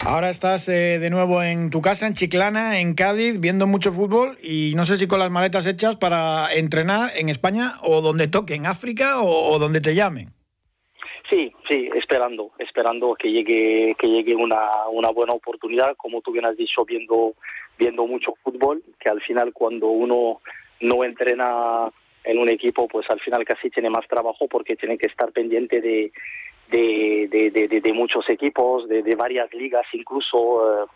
Ahora 0.00 0.28
estás 0.28 0.68
eh, 0.68 0.98
de 0.98 1.10
nuevo 1.10 1.42
en 1.42 1.70
tu 1.70 1.80
casa, 1.80 2.06
en 2.06 2.14
Chiclana, 2.14 2.80
en 2.80 2.94
Cádiz, 2.94 3.38
viendo 3.38 3.66
mucho 3.66 3.92
fútbol 3.92 4.38
y 4.42 4.72
no 4.74 4.84
sé 4.86 4.96
si 4.96 5.06
con 5.06 5.20
las 5.20 5.30
maletas 5.30 5.66
hechas 5.66 5.96
para 5.96 6.52
entrenar 6.52 7.12
en 7.16 7.28
España 7.28 7.74
o 7.82 8.00
donde 8.00 8.26
toque, 8.26 8.54
en 8.54 8.66
África 8.66 9.22
o 9.22 9.58
donde 9.58 9.80
te 9.80 9.94
llamen. 9.94 10.32
Sí, 11.30 11.52
sí, 11.68 11.88
esperando, 11.94 12.52
esperando 12.58 13.14
que 13.14 13.30
llegue, 13.30 13.94
que 13.98 14.08
llegue 14.08 14.34
una, 14.34 14.88
una 14.90 15.10
buena 15.10 15.32
oportunidad, 15.32 15.96
como 15.96 16.20
tú 16.20 16.32
bien 16.32 16.44
has 16.44 16.56
dicho, 16.56 16.84
viendo, 16.84 17.34
viendo 17.78 18.06
mucho 18.06 18.34
fútbol, 18.42 18.82
que 19.00 19.08
al 19.08 19.22
final 19.22 19.52
cuando 19.54 19.88
uno 19.88 20.42
no 20.80 21.02
entrena 21.02 21.90
en 22.24 22.38
un 22.38 22.50
equipo, 22.50 22.88
pues 22.88 23.08
al 23.08 23.20
final 23.20 23.44
casi 23.44 23.70
tiene 23.70 23.88
más 23.88 24.06
trabajo 24.06 24.48
porque 24.48 24.76
tiene 24.76 24.98
que 24.98 25.06
estar 25.06 25.32
pendiente 25.32 25.80
de, 25.80 26.12
de, 26.70 27.28
de, 27.30 27.80
de, 27.80 27.92
muchos 27.92 28.28
equipos, 28.28 28.86
de, 28.88 29.02
de 29.02 29.14
varias 29.14 29.52
ligas, 29.54 29.86
incluso 29.92 30.84
eh, 30.84 30.86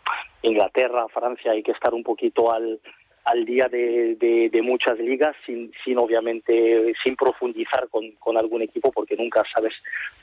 Inglaterra, 0.43 1.07
Francia, 1.07 1.51
hay 1.51 1.63
que 1.63 1.71
estar 1.71 1.93
un 1.93 2.03
poquito 2.03 2.51
al, 2.51 2.79
al 3.25 3.45
día 3.45 3.67
de, 3.67 4.15
de, 4.51 4.61
muchas 4.61 4.97
ligas 4.99 5.35
sin, 5.45 5.71
sin 5.83 5.97
obviamente 5.97 6.93
sin 7.03 7.15
profundizar 7.15 7.87
con, 7.89 8.11
con, 8.19 8.37
algún 8.37 8.61
equipo 8.61 8.91
porque 8.91 9.15
nunca 9.15 9.43
sabes 9.53 9.73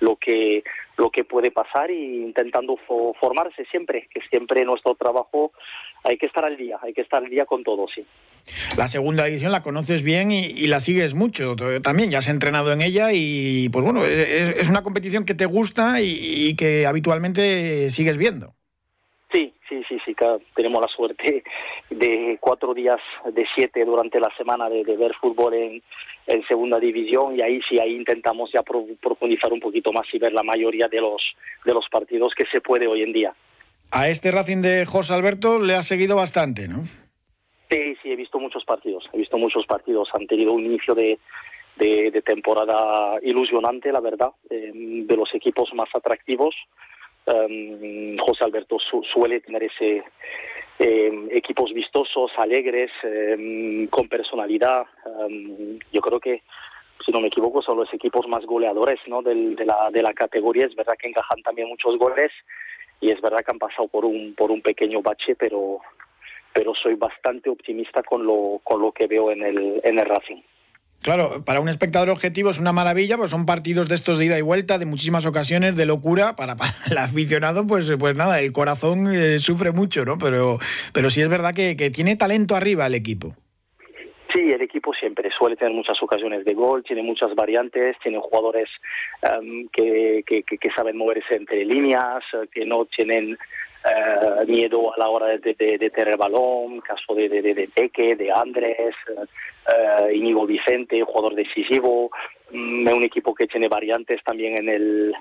lo 0.00 0.16
que 0.16 0.62
lo 0.96 1.10
que 1.10 1.24
puede 1.24 1.50
pasar 1.50 1.90
y 1.90 2.22
intentando 2.22 2.76
formarse 3.20 3.64
siempre 3.70 4.08
que 4.12 4.20
siempre 4.30 4.64
nuestro 4.64 4.94
trabajo 4.94 5.52
hay 6.04 6.16
que 6.16 6.26
estar 6.26 6.44
al 6.44 6.56
día 6.56 6.78
hay 6.82 6.92
que 6.92 7.02
estar 7.02 7.22
al 7.22 7.30
día 7.30 7.46
con 7.46 7.64
todo 7.64 7.86
sí. 7.92 8.04
La 8.76 8.86
segunda 8.86 9.24
división 9.24 9.50
la 9.50 9.62
conoces 9.62 10.02
bien 10.02 10.30
y, 10.30 10.66
la 10.68 10.80
sigues 10.80 11.14
mucho 11.14 11.56
también 11.82 12.10
ya 12.10 12.18
has 12.18 12.28
entrenado 12.28 12.72
en 12.72 12.82
ella 12.82 13.08
y 13.12 13.68
pues 13.70 13.84
bueno 13.84 14.04
es, 14.04 14.60
es 14.60 14.68
una 14.68 14.82
competición 14.82 15.24
que 15.24 15.34
te 15.34 15.46
gusta 15.46 16.00
y 16.00 16.54
que 16.56 16.86
habitualmente 16.86 17.90
sigues 17.90 18.16
viendo 18.16 18.55
Sí, 19.32 19.52
sí, 19.68 19.82
sí, 19.88 19.98
sí, 20.04 20.14
tenemos 20.54 20.80
la 20.80 20.88
suerte 20.88 21.42
de 21.90 22.38
cuatro 22.40 22.72
días 22.72 23.00
de 23.32 23.44
siete 23.54 23.84
durante 23.84 24.20
la 24.20 24.30
semana 24.36 24.68
de, 24.68 24.84
ver 24.84 25.14
fútbol 25.20 25.54
en, 25.54 25.82
segunda 26.46 26.78
división 26.78 27.36
y 27.36 27.42
ahí 27.42 27.60
sí, 27.68 27.78
ahí 27.78 27.94
intentamos 27.94 28.50
ya 28.52 28.62
profundizar 28.62 29.52
un 29.52 29.60
poquito 29.60 29.92
más 29.92 30.06
y 30.12 30.18
ver 30.18 30.32
la 30.32 30.42
mayoría 30.42 30.86
de 30.88 31.00
los, 31.00 31.22
de 31.64 31.74
los 31.74 31.88
partidos 31.88 32.34
que 32.36 32.44
se 32.50 32.60
puede 32.60 32.86
hoy 32.86 33.02
en 33.02 33.12
día. 33.12 33.34
A 33.90 34.08
este 34.08 34.30
Racing 34.30 34.60
de 34.60 34.86
José 34.86 35.14
Alberto 35.14 35.60
le 35.60 35.74
ha 35.74 35.82
seguido 35.82 36.16
bastante, 36.16 36.68
¿no? 36.68 36.84
Sí, 37.70 37.96
sí, 38.02 38.12
he 38.12 38.16
visto 38.16 38.38
muchos 38.38 38.64
partidos, 38.64 39.08
he 39.12 39.18
visto 39.18 39.38
muchos 39.38 39.66
partidos, 39.66 40.08
han 40.14 40.26
tenido 40.26 40.52
un 40.52 40.64
inicio 40.64 40.94
de, 40.94 41.18
de, 41.76 42.22
temporada 42.22 43.18
ilusionante, 43.22 43.92
la 43.92 44.00
verdad, 44.00 44.30
eh, 44.50 44.70
de 44.72 45.16
los 45.16 45.34
equipos 45.34 45.68
más 45.74 45.88
atractivos. 45.94 46.54
Um, 47.26 48.16
José 48.18 48.44
Alberto 48.44 48.78
suele 49.12 49.40
tener 49.40 49.64
ese 49.64 50.04
eh, 50.78 51.28
equipos 51.30 51.72
vistosos, 51.72 52.30
alegres, 52.36 52.90
eh, 53.02 53.88
con 53.90 54.08
personalidad. 54.08 54.86
yo 55.92 56.00
creo 56.00 56.20
que, 56.20 56.42
si 57.04 57.10
no 57.12 57.20
me 57.20 57.28
equivoco, 57.28 57.62
son 57.62 57.78
los 57.78 57.92
equipos 57.92 58.28
más 58.28 58.44
goleadores 58.44 59.00
¿no? 59.06 59.22
de, 59.22 59.56
la, 59.64 59.90
de 59.90 60.02
la 60.02 60.12
categoría. 60.12 60.66
Es 60.66 60.74
verdad 60.74 60.94
que 60.98 61.08
encajan 61.08 61.42
también 61.42 61.68
muchos 61.68 61.98
goles 61.98 62.30
y 63.00 63.10
es 63.10 63.20
verdad 63.20 63.38
que 63.44 63.52
han 63.52 63.58
pasado 63.58 63.88
por 63.88 64.04
un, 64.04 64.34
por 64.34 64.50
un 64.50 64.62
pequeño 64.62 65.02
bache, 65.02 65.34
pero, 65.34 65.80
pero 66.52 66.74
soy 66.74 66.94
bastante 66.94 67.50
optimista 67.50 68.02
con 68.02 68.26
lo, 68.26 68.60
con 68.62 68.80
lo 68.80 68.92
que 68.92 69.06
veo 69.06 69.30
en 69.30 69.42
el, 69.42 69.80
en 69.82 69.98
el 69.98 70.06
Racing. 70.06 70.42
Claro, 71.06 71.44
para 71.44 71.60
un 71.60 71.68
espectador 71.68 72.10
objetivo 72.10 72.50
es 72.50 72.58
una 72.58 72.72
maravilla, 72.72 73.16
pues 73.16 73.30
son 73.30 73.46
partidos 73.46 73.88
de 73.88 73.94
estos 73.94 74.18
de 74.18 74.24
ida 74.24 74.38
y 74.40 74.42
vuelta, 74.42 74.76
de 74.76 74.86
muchísimas 74.86 75.24
ocasiones, 75.24 75.76
de 75.76 75.86
locura. 75.86 76.34
Para, 76.34 76.56
el 76.90 76.98
aficionado, 76.98 77.64
pues, 77.64 77.88
pues 77.96 78.16
nada, 78.16 78.40
el 78.40 78.52
corazón 78.52 79.06
eh, 79.14 79.38
sufre 79.38 79.70
mucho, 79.70 80.04
¿no? 80.04 80.18
Pero, 80.18 80.58
pero 80.92 81.08
sí 81.08 81.20
es 81.20 81.28
verdad 81.28 81.54
que, 81.54 81.76
tiene 81.94 82.16
talento 82.16 82.56
arriba 82.56 82.88
el 82.88 82.96
equipo. 82.96 83.36
Sí, 84.32 84.50
el 84.50 84.60
equipo 84.60 84.92
siempre 84.94 85.30
suele 85.30 85.54
tener 85.54 85.72
muchas 85.72 86.02
ocasiones 86.02 86.44
de 86.44 86.54
gol, 86.54 86.82
tiene 86.82 87.04
muchas 87.04 87.32
variantes, 87.36 87.94
tiene 88.02 88.18
jugadores 88.18 88.68
em, 89.22 89.68
que, 89.68 90.24
que, 90.26 90.42
que, 90.42 90.70
saben 90.76 90.96
moverse 90.96 91.36
entre 91.36 91.64
líneas, 91.64 92.24
que 92.50 92.66
no 92.66 92.84
tienen 92.86 93.38
eh, 93.90 94.46
miedo 94.46 94.92
a 94.92 94.98
la 94.98 95.08
hora 95.08 95.26
de, 95.26 95.38
tener 95.54 96.08
el 96.08 96.16
balón, 96.16 96.80
caso 96.80 97.14
de, 97.14 97.28
de, 97.28 97.42
de 97.42 97.68
Teque, 97.68 98.16
de 98.16 98.32
Andrés, 98.32 98.94
uh, 99.08 100.10
Íñigo 100.10 100.46
Vicente, 100.46 101.02
jugador 101.02 101.34
decisivo, 101.34 102.10
mm, 102.50 102.88
un 102.88 103.02
equipo 103.04 103.34
que 103.34 103.46
tiene 103.46 103.68
variantes 103.68 104.22
también 104.24 104.56
en 104.56 104.68
el 104.68 105.14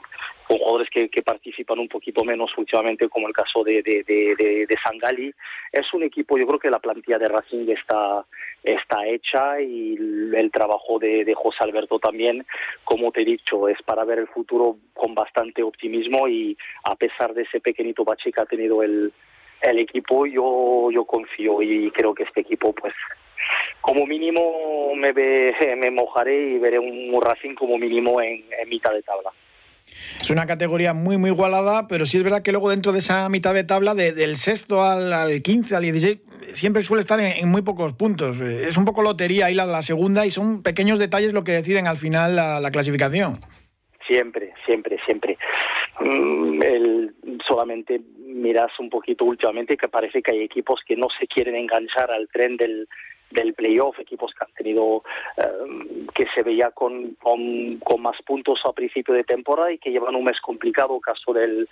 con 0.47 0.59
jugadores 0.59 0.89
que, 0.91 1.23
participan 1.23 1.79
un 1.79 1.87
poquito 1.87 2.23
menos 2.23 2.51
últimamente 2.55 3.09
como 3.09 3.27
el 3.27 3.33
caso 3.33 3.63
de, 3.63 3.81
de, 3.81 4.03
de, 4.05 4.77
Sangali. 4.83 5.33
Es 5.71 5.91
un 5.93 6.03
equipo 6.03 6.37
yo 6.37 6.45
creo 6.45 6.59
que 6.59 6.69
la 6.69 6.79
plantilla 6.79 7.17
de 7.17 7.27
Racing 7.27 7.67
está 7.69 8.23
está 8.63 9.05
hecha 9.07 9.59
y 9.61 9.95
el 9.95 10.51
trabajo 10.51 10.99
de, 10.99 11.33
José 11.35 11.57
Alberto 11.61 11.99
también 11.99 12.45
como 12.83 13.11
te 13.11 13.21
he 13.21 13.25
dicho 13.25 13.67
es 13.67 13.81
para 13.83 14.05
ver 14.05 14.19
el 14.19 14.27
futuro 14.27 14.77
con 14.93 15.15
bastante 15.15 15.63
optimismo 15.63 16.27
y 16.27 16.57
a 16.83 16.95
pesar 16.95 17.33
de 17.33 17.43
ese 17.43 17.59
pequeñito 17.59 18.03
bache 18.03 18.31
que 18.31 18.41
ha 18.41 18.45
tenido 18.45 18.83
el 18.83 19.11
el 19.61 19.79
equipo 19.79 20.25
yo 20.25 20.89
yo 20.91 21.05
confío 21.05 21.61
y 21.61 21.89
creo 21.91 22.13
que 22.13 22.23
este 22.23 22.41
equipo 22.41 22.73
pues 22.73 22.93
como 23.81 24.05
mínimo 24.05 24.95
me, 24.95 25.13
me 25.13 25.91
mojaré 25.91 26.49
y 26.49 26.57
veré 26.57 26.79
un 26.79 27.21
Racing 27.21 27.55
como 27.55 27.77
mínimo 27.77 28.21
en, 28.21 28.43
mitad 28.67 28.91
de 28.93 29.03
tabla. 29.03 29.31
Es 30.19 30.29
una 30.31 30.47
categoría 30.47 30.93
muy, 30.93 31.17
muy 31.17 31.29
igualada, 31.29 31.87
pero 31.87 32.05
sí 32.05 32.17
es 32.17 32.23
verdad 32.23 32.41
que 32.41 32.51
luego 32.51 32.71
dentro 32.71 32.91
de 32.91 32.99
esa 32.99 33.29
mitad 33.29 33.53
de 33.53 33.63
tabla, 33.63 33.93
del 33.93 34.37
sexto 34.37 34.83
al, 34.83 35.13
al, 35.13 35.43
15, 35.43 35.75
al 35.75 35.83
16, 35.83 36.19
siempre 36.53 36.81
suele 36.81 37.01
estar 37.01 37.19
en, 37.19 37.47
muy 37.47 37.61
pocos 37.61 37.93
puntos. 37.93 38.39
Es 38.41 38.77
un 38.77 38.85
poco 38.85 39.01
lotería 39.01 39.51
ir 39.51 39.61
a 39.61 39.65
la 39.65 39.81
segunda 39.81 40.25
y 40.25 40.31
son 40.31 40.63
pequeños 40.63 40.99
detalles 40.99 41.33
lo 41.33 41.43
que 41.43 41.51
deciden 41.51 41.87
al 41.87 41.97
final 41.97 42.35
la, 42.35 42.71
clasificación. 42.71 43.39
Siempre, 44.07 44.53
siempre, 44.65 44.97
siempre. 45.05 45.37
Mm, 45.99 46.63
el, 46.63 47.15
solamente 47.47 48.01
miras 48.17 48.71
un 48.79 48.89
poquito 48.89 49.25
últimamente 49.25 49.77
que 49.77 49.87
parece 49.87 50.21
que 50.21 50.31
hay 50.31 50.41
equipos 50.41 50.81
que 50.85 50.95
no 50.95 51.07
se 51.19 51.27
quieren 51.27 51.55
enganchar 51.55 52.11
al 52.11 52.27
tren 52.29 52.57
del, 52.57 52.87
del 53.31 53.53
playoff, 53.53 53.99
equipos 53.99 54.33
que 54.33 54.45
han 54.45 54.53
tenido, 54.53 55.03
eh, 55.37 56.07
que 56.13 56.25
se 56.33 56.43
veía 56.43 56.71
con, 56.71 57.15
con, 57.15 57.79
más 58.01 58.21
puntos 58.23 58.61
a 58.65 58.73
principio 58.73 59.13
de 59.13 59.23
temporada 59.23 59.71
y 59.71 59.77
que 59.77 59.91
llevan 59.91 60.15
un 60.15 60.23
mes 60.23 60.39
complicado, 60.41 60.99
caso 60.99 61.33
del 61.33 61.67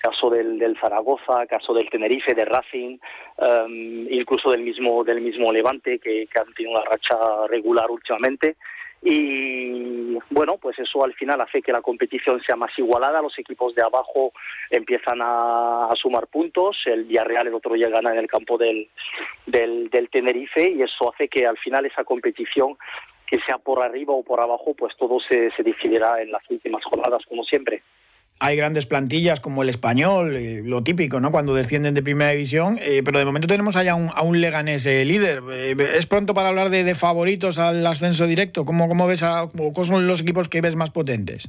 caso 0.00 0.30
del, 0.30 0.60
del 0.60 0.78
Zaragoza, 0.78 1.46
caso 1.48 1.74
del 1.74 1.90
Tenerife, 1.90 2.32
de 2.32 2.44
Racing, 2.44 2.98
eh, 3.38 4.06
incluso 4.10 4.50
del 4.50 4.62
mismo 4.62 5.02
del 5.02 5.20
mismo 5.20 5.52
Levante, 5.52 5.98
que, 5.98 6.26
que 6.26 6.38
han 6.38 6.52
tenido 6.54 6.78
una 6.78 6.88
racha 6.88 7.16
regular 7.48 7.90
últimamente 7.90 8.56
y 9.02 10.18
bueno, 10.30 10.56
pues 10.60 10.78
eso 10.78 11.04
al 11.04 11.14
final 11.14 11.40
hace 11.40 11.62
que 11.62 11.72
la 11.72 11.80
competición 11.80 12.40
sea 12.42 12.56
más 12.56 12.76
igualada, 12.78 13.22
los 13.22 13.38
equipos 13.38 13.74
de 13.74 13.82
abajo 13.82 14.32
empiezan 14.70 15.20
a, 15.22 15.88
sumar 15.94 16.26
puntos, 16.26 16.76
el 16.86 17.04
Villarreal 17.04 17.46
el 17.46 17.54
otro 17.54 17.74
día 17.74 17.88
gana 17.88 18.12
en 18.12 18.18
el 18.18 18.26
campo 18.26 18.58
del, 18.58 18.88
del, 19.46 19.88
del 19.90 20.08
Tenerife 20.10 20.70
y 20.70 20.82
eso 20.82 21.12
hace 21.12 21.28
que 21.28 21.46
al 21.46 21.58
final 21.58 21.86
esa 21.86 22.04
competición 22.04 22.76
que 23.26 23.38
sea 23.46 23.58
por 23.58 23.84
arriba 23.84 24.14
o 24.14 24.22
por 24.22 24.40
abajo, 24.40 24.74
pues 24.74 24.96
todo 24.96 25.20
se, 25.20 25.50
se 25.52 25.62
decidirá 25.62 26.20
en 26.22 26.32
las 26.32 26.42
últimas 26.50 26.84
jornadas 26.84 27.24
como 27.26 27.44
siempre 27.44 27.82
hay 28.40 28.56
grandes 28.56 28.86
plantillas 28.86 29.40
como 29.40 29.62
el 29.62 29.68
español, 29.68 30.36
eh, 30.36 30.62
lo 30.64 30.82
típico, 30.82 31.20
¿no? 31.20 31.30
Cuando 31.30 31.54
descienden 31.54 31.94
de 31.94 32.02
primera 32.02 32.30
división, 32.30 32.78
eh, 32.80 33.02
pero 33.04 33.18
de 33.18 33.24
momento 33.24 33.48
tenemos 33.48 33.76
allá 33.76 33.94
un, 33.94 34.10
a 34.14 34.22
un 34.22 34.40
Leganés 34.40 34.86
eh, 34.86 35.04
líder. 35.04 35.42
¿Es 35.50 36.06
pronto 36.06 36.34
para 36.34 36.48
hablar 36.48 36.70
de, 36.70 36.94
favoritos 36.94 37.58
al 37.58 37.86
ascenso 37.86 38.26
directo? 38.26 38.64
¿Cómo, 38.64 38.88
cómo 38.88 39.06
ves 39.06 39.22
a, 39.22 39.48
cómo 39.52 39.84
son 39.84 40.06
los 40.06 40.20
equipos 40.20 40.48
que 40.48 40.60
ves 40.60 40.76
más 40.76 40.90
potentes? 40.90 41.48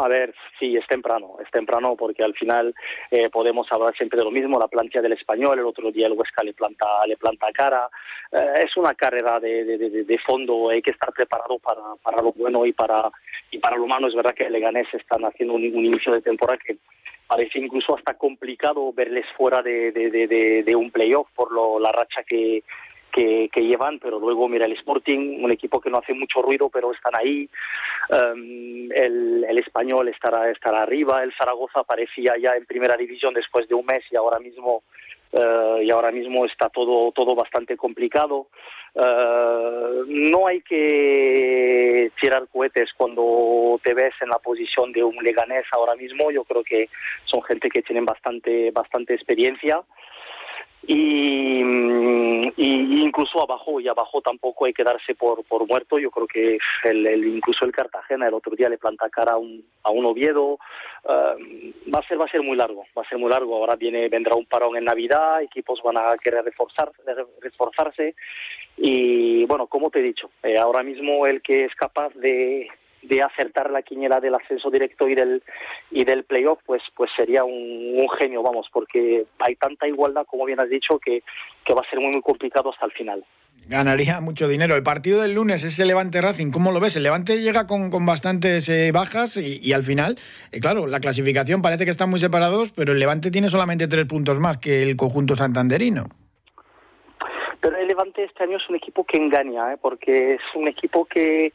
A 0.00 0.06
ver, 0.06 0.32
sí, 0.58 0.76
es 0.76 0.86
temprano, 0.86 1.36
es 1.44 1.50
temprano 1.50 1.96
porque 1.96 2.22
al 2.22 2.32
final 2.34 2.72
eh, 3.10 3.28
podemos 3.30 3.66
hablar 3.72 3.96
siempre 3.96 4.18
de 4.18 4.24
lo 4.24 4.30
mismo, 4.30 4.58
la 4.58 4.68
plancha 4.68 5.00
del 5.00 5.14
español, 5.14 5.58
el 5.58 5.66
otro 5.66 5.90
día 5.90 6.06
el 6.06 6.12
Huesca 6.12 6.44
le 6.44 6.52
planta, 6.52 6.86
le 7.06 7.16
planta 7.16 7.48
cara, 7.52 7.88
eh, 8.30 8.64
es 8.64 8.76
una 8.76 8.94
carrera 8.94 9.40
de, 9.40 10.20
fondo, 10.24 10.70
hay 10.70 10.82
que 10.82 10.92
estar 10.92 11.12
preparado 11.12 11.58
para, 11.58 12.22
lo 12.22 12.32
bueno 12.32 12.64
y 12.64 12.72
para, 12.72 13.10
y 13.50 13.58
para 13.58 13.76
lo 13.76 13.88
malo, 13.88 14.06
es 14.06 14.14
verdad 14.14 14.34
que 14.34 14.44
el 14.44 14.52
Leganés 14.52 14.86
están 14.92 15.24
haciendo 15.24 15.54
un, 15.54 15.64
inicio 15.64 16.12
de 16.12 16.22
temporada 16.22 16.60
que 16.64 16.76
parece 17.26 17.58
incluso 17.58 17.96
hasta 17.96 18.14
complicado 18.14 18.92
verles 18.92 19.26
fuera 19.36 19.62
de, 19.62 19.90
de 19.92 20.76
un 20.76 20.92
playoff 20.92 21.28
por 21.34 21.50
lo, 21.50 21.80
la 21.80 21.90
racha 21.90 22.22
que, 22.22 22.62
que, 23.12 23.48
llevan, 23.56 23.98
pero 23.98 24.18
luego 24.18 24.48
mira 24.48 24.66
el 24.66 24.72
Sporting, 24.72 25.42
un 25.42 25.50
equipo 25.50 25.80
que 25.80 25.90
no 25.90 25.98
hace 25.98 26.14
mucho 26.14 26.42
ruido, 26.42 26.68
pero 26.68 26.92
están 26.92 27.12
ahí. 27.18 27.48
Um, 28.10 28.90
el, 28.92 29.44
el, 29.48 29.58
español 29.58 30.08
estará, 30.08 30.50
estará 30.50 30.82
arriba. 30.82 31.22
El 31.22 31.34
Zaragoza 31.34 31.80
aparecía 31.80 32.34
ya 32.40 32.56
en 32.56 32.64
primera 32.66 32.96
división 32.96 33.34
después 33.34 33.68
de 33.68 33.74
un 33.74 33.86
mes 33.86 34.02
y 34.10 34.16
ahora 34.16 34.38
mismo 34.38 34.82
uh, 35.32 35.80
y 35.82 35.90
ahora 35.90 36.10
mismo 36.10 36.46
está 36.46 36.68
todo 36.68 37.12
todo 37.12 37.34
bastante 37.34 37.76
complicado. 37.76 38.46
Uh, 38.94 40.04
no 40.06 40.46
hay 40.46 40.62
que 40.62 42.10
tirar 42.20 42.48
cohetes 42.48 42.90
cuando 42.96 43.78
te 43.82 43.94
ves 43.94 44.14
en 44.20 44.28
la 44.28 44.38
posición 44.38 44.92
de 44.92 45.04
un 45.04 45.16
Leganés 45.16 45.66
ahora 45.72 45.94
mismo. 45.94 46.30
Yo 46.30 46.44
creo 46.44 46.64
que 46.64 46.88
son 47.24 47.42
gente 47.42 47.68
que 47.68 47.82
tienen 47.82 48.04
bastante 48.04 48.70
bastante 48.70 49.14
experiencia 49.14 49.82
y, 50.86 51.37
y, 52.58 53.02
incluso 53.02 53.40
abajo 53.40 53.80
y 53.80 53.86
abajo 53.86 54.20
tampoco 54.20 54.64
hay 54.64 54.72
que 54.72 54.82
darse 54.82 55.14
por, 55.14 55.44
por 55.44 55.66
muerto. 55.68 55.96
Yo 55.98 56.10
creo 56.10 56.26
que 56.26 56.58
el, 56.84 57.24
incluso 57.24 57.64
el 57.64 57.70
Cartagena 57.70 58.26
el 58.26 58.34
otro 58.34 58.56
día 58.56 58.68
le 58.68 58.78
planta 58.78 59.08
cara 59.08 59.34
a 59.34 59.36
un, 59.36 59.64
a 59.84 59.92
un 59.92 60.04
Oviedo. 60.04 60.58
Eh, 61.08 61.72
va 61.94 62.00
a 62.00 62.08
ser 62.08 62.20
va 62.20 62.24
a 62.24 62.30
ser 62.30 62.42
muy 62.42 62.56
largo 62.56 62.84
va 62.96 63.02
a 63.02 63.08
ser 63.08 63.18
muy 63.18 63.30
largo. 63.30 63.54
Ahora 63.54 63.76
viene 63.76 64.08
vendrá 64.08 64.34
un 64.34 64.46
parón 64.46 64.76
en 64.76 64.84
Navidad 64.84 65.40
equipos 65.40 65.80
van 65.84 65.98
a 65.98 66.16
querer 66.20 66.44
reforzar 66.44 66.90
reforzarse. 67.40 68.16
Y 68.76 69.44
bueno 69.44 69.68
como 69.68 69.90
te 69.90 70.00
he 70.00 70.02
dicho 70.02 70.28
eh, 70.42 70.58
ahora 70.58 70.82
mismo 70.82 71.26
el 71.26 71.40
que 71.40 71.64
es 71.64 71.74
capaz 71.76 72.12
de 72.14 72.68
de 73.02 73.22
acertar 73.22 73.70
la 73.70 73.82
quiniela 73.82 74.20
del 74.20 74.34
ascenso 74.34 74.70
directo 74.70 75.08
y 75.08 75.14
del 75.14 75.42
y 75.90 76.04
del 76.04 76.24
playoff 76.24 76.60
pues 76.66 76.82
pues 76.94 77.10
sería 77.16 77.44
un, 77.44 78.06
genio 78.18 78.42
vamos 78.42 78.66
porque 78.72 79.26
hay 79.38 79.54
tanta 79.56 79.86
igualdad 79.86 80.26
como 80.26 80.44
bien 80.44 80.60
has 80.60 80.68
dicho 80.68 80.98
que, 80.98 81.22
que 81.64 81.74
va 81.74 81.82
a 81.86 81.90
ser 81.90 82.00
muy 82.00 82.12
muy 82.12 82.22
complicado 82.22 82.70
hasta 82.70 82.86
el 82.86 82.92
final 82.92 83.24
ganaría 83.68 84.20
mucho 84.20 84.48
dinero. 84.48 84.76
El 84.76 84.82
partido 84.82 85.20
del 85.22 85.34
lunes 85.34 85.62
es 85.62 85.78
el 85.78 85.88
Levante 85.88 86.20
Racing. 86.20 86.50
¿Cómo 86.50 86.72
lo 86.72 86.80
ves? 86.80 86.96
El 86.96 87.02
Levante 87.02 87.40
llega 87.40 87.66
con, 87.66 87.90
con 87.90 88.06
bastantes 88.06 88.68
eh, 88.68 88.90
bajas 88.92 89.36
y, 89.36 89.72
al 89.72 89.84
final, 89.84 90.18
eh, 90.52 90.60
claro, 90.60 90.86
la 90.86 91.00
clasificación 91.00 91.62
parece 91.62 91.84
que 91.84 91.90
están 91.90 92.10
muy 92.10 92.18
separados, 92.18 92.72
pero 92.72 92.92
el 92.92 92.98
Levante 92.98 93.30
tiene 93.30 93.48
solamente 93.48 93.86
tres 93.86 94.06
puntos 94.06 94.38
más 94.38 94.58
que 94.58 94.82
el 94.82 94.96
conjunto 94.96 95.36
santanderino. 95.36 96.06
Pero 97.60 97.76
el 97.76 97.88
Levante 97.88 98.24
este 98.24 98.44
año 98.44 98.56
es 98.56 98.68
un 98.68 98.76
equipo 98.76 99.04
que 99.04 99.18
engaña, 99.18 99.74
¿eh? 99.74 99.76
porque 99.80 100.34
es 100.34 100.40
un 100.54 100.68
equipo 100.68 101.04
que 101.04 101.52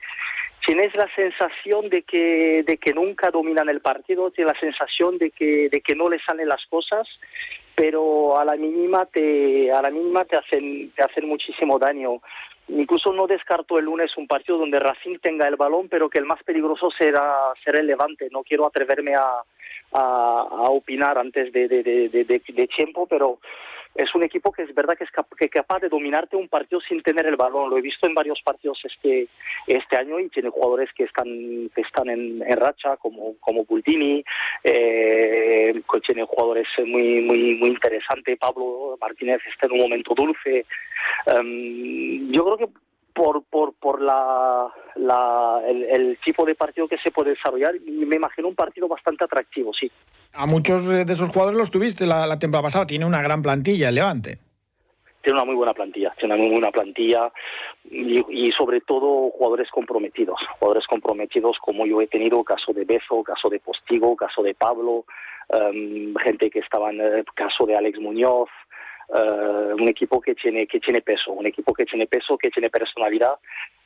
tienes 0.65 0.95
la 0.95 1.08
sensación 1.15 1.89
de 1.89 2.04
que, 2.04 2.63
de 2.63 2.78
que 2.78 2.93
nunca 2.93 3.32
dominan 3.32 3.69
el 3.69 3.82
partido, 3.82 4.32
tienes 4.32 4.54
la 4.54 4.60
sensación 4.60 5.17
de 5.17 5.32
que, 5.32 5.69
de 5.69 5.82
que 5.82 5.95
no 5.95 6.10
les 6.10 6.23
salen 6.23 6.47
las 6.47 6.65
cosas, 6.67 7.08
pero 7.76 8.38
a 8.38 8.45
la 8.45 8.56
mínima 8.56 9.06
te, 9.06 9.71
a 9.71 9.82
la 9.82 9.89
mínima 9.89 10.26
te 10.26 10.38
hacen, 10.38 10.91
te 10.91 11.04
hacen 11.04 11.28
muchísimo 11.28 11.80
daño. 11.80 12.21
Incluso 12.69 13.12
no 13.12 13.28
descarto 13.28 13.78
el 13.78 13.86
lunes 13.86 14.15
un 14.15 14.28
partido 14.28 14.58
donde 14.58 14.80
Racing 14.80 15.17
tenga 15.19 15.47
el 15.47 15.58
balón, 15.58 15.89
pero 15.89 16.10
que 16.10 16.19
el 16.19 16.26
más 16.26 16.41
peligroso 16.43 16.89
será, 16.91 17.36
será 17.63 17.80
el 17.80 17.88
Levante. 17.88 18.30
No 18.32 18.43
quiero 18.43 18.65
atreverme 18.65 19.15
a, 19.15 19.43
a, 19.91 20.69
opinar 20.69 21.17
antes 21.17 21.52
de, 21.52 21.67
de, 21.67 22.69
tiempo, 22.76 23.06
pero 23.08 23.39
es 23.95 24.13
un 24.15 24.23
equipo 24.23 24.51
que 24.51 24.63
es 24.63 24.73
verdad 24.73 24.97
que 24.97 25.03
es, 25.03 25.12
capaz 25.51 25.79
de 25.79 25.89
dominarte 25.89 26.36
un 26.36 26.47
partido 26.47 26.82
sin 26.82 27.01
tener 27.01 27.27
el 27.27 27.36
balón. 27.36 27.69
Lo 27.69 27.77
he 27.77 27.82
visto 27.82 28.08
en 28.08 28.15
varios 28.15 28.41
partidos 28.41 28.79
este 28.84 29.27
este 29.67 29.97
año 29.97 30.19
y 30.19 30.29
tiene 30.29 30.49
jugadores 30.49 30.89
que 30.95 31.03
están 31.03 31.27
que 31.75 31.82
están 31.82 32.10
en, 32.10 32.41
racha 32.58 32.97
como 32.97 33.36
como 33.39 33.65
Bultini, 33.65 34.23
eh, 34.63 35.82
tiene 36.06 36.23
jugadores 36.23 36.67
muy 36.86 37.21
muy 37.21 37.56
muy 37.56 37.69
interesantes. 37.69 38.38
Pablo 38.39 38.97
Martínez 38.99 39.41
está 39.47 39.67
en 39.67 39.73
un 39.73 39.79
momento 39.79 40.13
dulce. 40.15 40.65
Em, 41.27 42.32
yo 42.32 42.45
creo 42.45 42.58
que 42.58 42.92
por, 43.13 43.43
por, 43.43 43.73
por 43.73 44.02
la, 44.02 44.67
la 44.95 45.62
el, 45.67 46.17
tipo 46.23 46.45
de 46.45 46.56
partido 46.56 46.88
que 46.88 46.97
se 46.97 47.12
puede 47.12 47.32
desarrollar 47.32 47.76
y 47.76 48.06
me 48.06 48.15
imagino 48.15 48.47
un 48.47 48.56
partido 48.56 48.88
bastante 48.88 49.23
atractivo, 49.23 49.71
sí. 49.73 49.91
A 50.34 50.45
muchos 50.45 50.86
de 50.88 51.02
esos 51.04 51.30
jugadores 51.30 51.58
los 51.58 51.71
tuviste 51.71 52.06
la, 52.06 52.26
la 52.26 52.39
temporada 52.39 52.63
pasada, 52.63 52.88
tiene 52.88 53.06
una 53.06 53.21
gran 53.21 53.41
plantilla 53.41 53.89
el 53.89 53.95
Levante. 53.95 54.38
Tiene 55.21 55.38
una 55.38 55.45
muy 55.45 55.56
buena 55.56 55.73
plantilla, 55.73 56.13
tiene 56.17 56.36
una 56.36 56.43
muy 56.43 56.52
buena 56.52 56.71
plantilla 56.71 57.32
y, 57.89 58.47
y, 58.47 58.52
sobre 58.52 58.82
todo 58.82 59.30
jugadores 59.30 59.69
comprometidos, 59.71 60.38
jugadores 60.60 60.86
comprometidos 60.86 61.58
como 61.60 61.86
yo 61.86 62.02
he 62.02 62.08
tenido, 62.08 62.43
caso 62.43 62.73
de 62.73 62.84
Bezo, 62.84 63.23
caso 63.23 63.49
de 63.49 63.60
Postigo, 63.60 64.17
caso 64.17 64.43
de 64.43 64.54
Pablo, 64.54 65.06
em, 65.47 66.13
gente 66.15 66.49
que 66.49 66.60
estaba 66.60 66.91
en 66.91 66.99
el 66.99 67.26
caso 67.34 67.65
de 67.65 67.78
Alex 67.78 67.99
Muñoz, 68.02 68.49
uh, 69.09 69.73
un 69.73 69.87
equipo 69.89 70.21
que 70.21 70.35
tiene, 70.35 70.67
que 70.67 70.79
tiene 70.79 71.01
peso, 71.01 71.31
un 71.31 71.45
equipo 71.45 71.73
que 71.73 71.85
tiene 71.85 72.07
peso, 72.07 72.37
que 72.37 72.49
tiene 72.49 72.69
personalidad, 72.69 73.33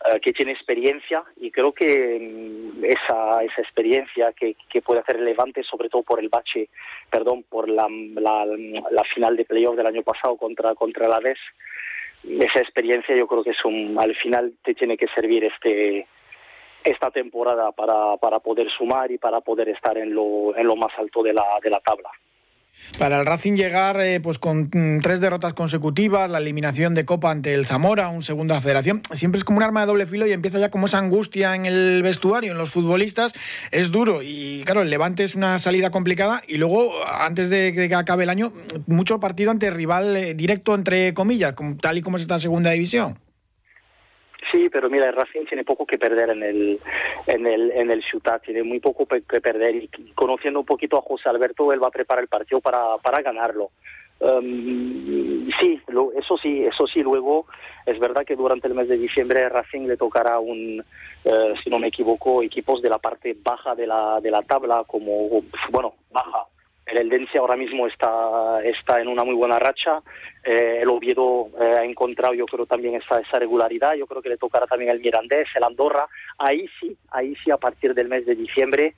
uh, 0.06 0.20
que 0.20 0.34
tiene 0.34 0.52
experiencia 0.52 1.24
y 1.38 1.52
creo 1.52 1.74
que 1.74 2.18
um, 2.20 2.84
esa, 2.84 3.44
esa 3.44 3.62
experiencia 3.62 4.34
que, 4.34 4.56
que, 4.70 4.82
puede 4.82 5.02
hacer 5.02 5.18
relevante, 5.18 5.64
sobre 5.64 5.90
todo 5.90 6.04
por 6.04 6.20
el 6.20 6.30
bache, 6.30 6.70
perdón, 7.10 7.44
por 7.44 7.70
la, 7.70 7.88
la, 7.90 9.04
final 9.14 9.36
de 9.36 9.46
playoff 9.46 9.76
del 9.76 9.88
año 9.88 10.04
pasado 10.04 10.38
contra, 10.38 10.76
contra 10.76 11.08
la 11.08 11.20
DES, 11.20 11.40
esa 12.24 12.60
experiencia 12.60 13.16
yo 13.16 13.28
creo 13.28 13.44
que 13.44 13.52
es 13.52 13.66
un, 13.66 13.98
al 14.00 14.16
final 14.16 14.54
te 14.64 14.74
tiene 14.74 14.98
que 14.98 15.08
servir 15.16 15.46
este 15.46 16.08
esta 16.84 17.12
temporada 17.12 17.72
para, 17.74 18.16
para 18.18 18.40
poder 18.40 18.70
sumar 18.72 19.12
y 19.12 19.18
para 19.18 19.42
poder 19.42 19.70
estar 19.70 19.98
en 19.98 20.14
lo, 20.14 20.56
en 20.56 20.66
lo 20.66 20.76
más 20.76 20.92
alto 20.98 21.22
de 21.22 21.34
la, 21.34 21.44
de 21.62 21.70
la 21.70 21.80
tabla. 21.82 22.10
Para 22.98 23.20
el 23.20 23.26
Racing 23.26 23.54
llegar 23.54 24.00
eh, 24.02 24.20
pues 24.20 24.40
con 24.40 24.70
mm, 24.74 25.02
tres 25.02 25.20
derrotas 25.20 25.54
consecutivas, 25.54 26.30
la 26.30 26.40
eliminación 26.40 26.96
de 26.96 27.06
Copa 27.06 27.30
ante 27.30 27.54
el 27.54 27.66
Zamora, 27.66 28.10
un 28.10 28.24
segunda 28.24 28.60
federación, 28.60 29.02
siempre 29.14 29.38
es 29.38 29.44
como 29.44 29.58
un 29.58 29.64
arma 29.64 29.82
de 29.82 29.88
doble 29.88 30.08
filo 30.08 30.26
y 30.26 30.32
empieza 30.32 30.58
ya 30.58 30.72
como 30.72 30.88
esa 30.88 30.98
angustia 30.98 31.54
en 31.56 31.66
el 31.66 32.02
vestuario, 32.02 32.52
en 32.52 32.58
los 32.58 32.72
futbolistas, 32.72 33.34
es 33.72 33.92
duro 33.92 34.22
y 34.24 34.64
claro, 34.66 34.82
el 34.82 34.90
Levante 34.90 35.24
es 35.24 35.36
una 35.36 35.60
salida 35.60 35.92
complicada 35.92 36.42
y 36.48 36.58
luego 36.58 36.94
antes 37.06 37.50
de 37.50 37.74
que 37.74 37.94
acabe 37.94 38.24
el 38.24 38.30
año, 38.30 38.52
mucho 38.88 39.20
partido 39.20 39.52
ante 39.52 39.70
rival 39.70 40.16
eh, 40.18 40.34
directo 40.34 40.74
entre 40.74 41.14
comillas, 41.14 41.54
tal 41.82 41.98
y 41.98 42.02
como 42.02 42.18
es 42.18 42.24
esta 42.24 42.40
segunda 42.40 42.72
división. 42.72 43.20
Sí, 44.52 44.70
pero 44.72 44.90
mira, 44.90 45.12
Racing 45.12 45.46
tiene 45.46 45.64
poco 45.64 45.86
que 45.86 45.98
perder 45.98 46.30
en 46.30 46.44
el 46.44 46.80
en 47.28 47.48
el 47.48 47.72
en 47.72 47.92
el 47.92 48.04
Ciudad, 48.04 48.42
tiene 48.42 48.64
muy 48.64 48.80
poco 48.80 49.06
que 49.06 49.42
perder 49.42 49.76
y 49.76 49.90
conociendo 50.16 50.60
un 50.60 50.66
poquito 50.66 50.98
a 50.98 51.02
José 51.02 51.30
Alberto, 51.30 51.74
él 51.74 51.84
va 51.84 51.88
a 51.88 51.92
preparar 51.92 52.24
el 52.24 52.30
partido 52.30 52.62
para 52.62 52.98
para 52.98 53.22
ganarlo. 53.22 53.72
Um, 54.20 55.48
sí, 55.60 55.80
eso 56.18 56.38
sí, 56.38 56.64
eso 56.64 56.88
sí. 56.88 57.04
Luego 57.04 57.46
es 57.86 58.00
verdad 58.00 58.26
que 58.26 58.36
durante 58.36 58.68
el 58.68 58.74
mes 58.74 58.88
de 58.88 58.98
diciembre 58.98 59.48
Racing 59.48 59.88
le 59.88 59.96
tocará 59.96 60.40
un, 60.40 60.84
eh, 61.24 61.54
si 61.64 61.70
no 61.70 61.78
me 61.78 61.90
equivoco, 61.90 62.42
equipos 62.42 62.82
de 62.82 62.90
la 62.90 62.98
parte 62.98 63.36
baja 63.44 63.76
de 63.76 63.86
la 63.86 64.20
de 64.22 64.32
la 64.32 64.42
tabla, 64.42 64.84
como 64.88 65.44
bueno 65.70 65.94
baja 66.12 66.46
el 66.88 66.98
Eldense 66.98 67.38
ahora 67.38 67.56
mismo 67.56 67.88
está, 67.88 68.62
está 68.64 69.02
en 69.02 69.08
una 69.08 69.24
muy 69.24 69.36
buena 69.36 69.60
racha. 69.60 70.02
Eh, 70.44 70.80
el 70.82 70.90
Oviedo 70.90 71.50
eh, 71.60 71.76
ha 71.80 71.84
encontrado, 71.84 72.34
yo 72.34 72.46
creo, 72.46 72.66
también 72.66 72.96
esa, 72.96 73.20
esa 73.20 73.40
regularidad. 73.40 73.94
Yo 73.96 74.08
creo 74.08 74.22
que 74.22 74.30
le 74.30 74.38
tocará 74.38 74.66
también 74.68 74.92
el 74.92 75.02
Mirandés, 75.02 75.48
el 75.56 75.64
Andorra. 75.64 76.08
Ahí 76.38 76.70
sí, 76.80 76.96
ahí 77.12 77.36
sí, 77.44 77.52
a 77.52 77.58
partir 77.58 77.94
del 77.94 78.08
mes 78.08 78.26
de 78.26 78.36
diciembre, 78.36 78.96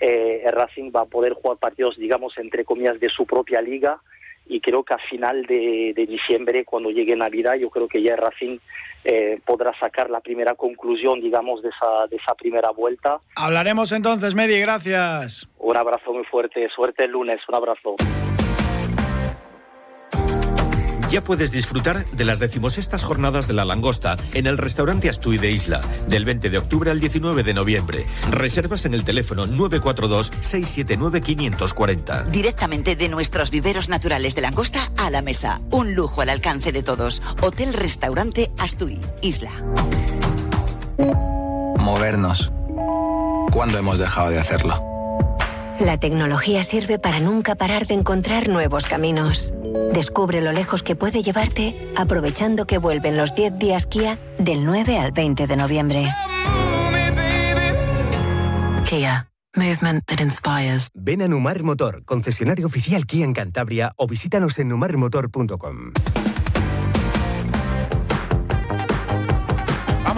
eh, 0.00 0.42
el 0.44 0.52
Racing 0.52 0.90
va 0.94 1.02
a 1.02 1.06
poder 1.06 1.34
jugar 1.34 1.58
partidos, 1.58 1.96
digamos, 1.96 2.36
entre 2.38 2.64
comillas, 2.64 2.98
de 2.98 3.08
su 3.08 3.24
propia 3.24 3.62
liga 3.62 4.00
y 4.48 4.60
creo 4.60 4.82
que 4.82 4.94
a 4.94 4.98
final 5.10 5.44
de, 5.44 5.92
diciembre, 6.08 6.64
cuando 6.64 6.90
llegue 6.90 7.14
Navidad, 7.14 7.54
yo 7.54 7.68
creo 7.68 7.86
que 7.86 8.02
ya 8.02 8.16
Racing 8.16 8.58
eh, 9.04 9.38
podrá 9.44 9.78
sacar 9.78 10.08
la 10.10 10.20
primera 10.20 10.54
conclusión, 10.54 11.20
digamos, 11.20 11.62
de 11.62 11.68
esa, 11.68 12.06
de 12.08 12.16
esa 12.16 12.34
primera 12.34 12.70
vuelta. 12.70 13.20
Hablaremos 13.36 13.92
entonces, 13.92 14.34
Medi, 14.34 14.58
gracias. 14.58 15.46
Un 15.68 15.76
abrazo 15.76 16.12
muy 16.14 16.24
fuerte, 16.24 16.66
suerte 16.74 17.04
el 17.04 17.10
lunes, 17.10 17.40
un 17.46 17.54
abrazo. 17.54 17.96
Ya 21.10 21.22
puedes 21.22 21.52
disfrutar 21.52 22.06
de 22.06 22.24
las 22.24 22.38
decimosextas 22.38 23.04
jornadas 23.04 23.46
de 23.48 23.52
la 23.52 23.66
langosta 23.66 24.16
en 24.32 24.46
el 24.46 24.56
restaurante 24.56 25.10
Astuy 25.10 25.36
de 25.36 25.50
Isla, 25.50 25.82
del 26.06 26.24
20 26.24 26.48
de 26.48 26.56
octubre 26.56 26.90
al 26.90 27.00
19 27.00 27.42
de 27.42 27.52
noviembre. 27.52 28.06
Reservas 28.30 28.86
en 28.86 28.94
el 28.94 29.04
teléfono 29.04 29.46
942-679-540. 29.46 32.24
Directamente 32.24 32.96
de 32.96 33.10
nuestros 33.10 33.50
viveros 33.50 33.90
naturales 33.90 34.34
de 34.34 34.40
langosta 34.40 34.90
a 34.96 35.10
la 35.10 35.20
mesa. 35.20 35.60
Un 35.70 35.94
lujo 35.94 36.22
al 36.22 36.30
alcance 36.30 36.72
de 36.72 36.82
todos. 36.82 37.22
Hotel 37.42 37.74
Restaurante 37.74 38.50
Astuy, 38.58 38.98
Isla. 39.20 39.52
Movernos. 41.76 42.50
¿Cuándo 43.52 43.76
hemos 43.76 43.98
dejado 43.98 44.30
de 44.30 44.38
hacerlo? 44.38 44.87
La 45.80 45.98
tecnología 45.98 46.64
sirve 46.64 46.98
para 46.98 47.20
nunca 47.20 47.54
parar 47.54 47.86
de 47.86 47.94
encontrar 47.94 48.48
nuevos 48.48 48.86
caminos. 48.86 49.52
Descubre 49.92 50.40
lo 50.40 50.52
lejos 50.52 50.82
que 50.82 50.96
puede 50.96 51.22
llevarte 51.22 51.92
aprovechando 51.96 52.66
que 52.66 52.78
vuelven 52.78 53.16
los 53.16 53.34
10 53.34 53.58
días 53.58 53.86
Kia 53.86 54.18
del 54.38 54.64
9 54.64 54.98
al 54.98 55.12
20 55.12 55.46
de 55.46 55.56
noviembre. 55.56 56.08
Kia. 58.88 59.28
Movement 59.56 60.04
that 60.06 60.20
inspires. 60.20 60.88
Ven 60.94 61.22
a 61.22 61.28
Numar 61.28 61.62
Motor, 61.62 62.04
concesionario 62.04 62.66
oficial 62.66 63.06
Kia 63.06 63.24
en 63.24 63.32
Cantabria 63.32 63.92
o 63.96 64.06
visítanos 64.06 64.58
en 64.58 64.68
numarmotor.com. 64.68 65.92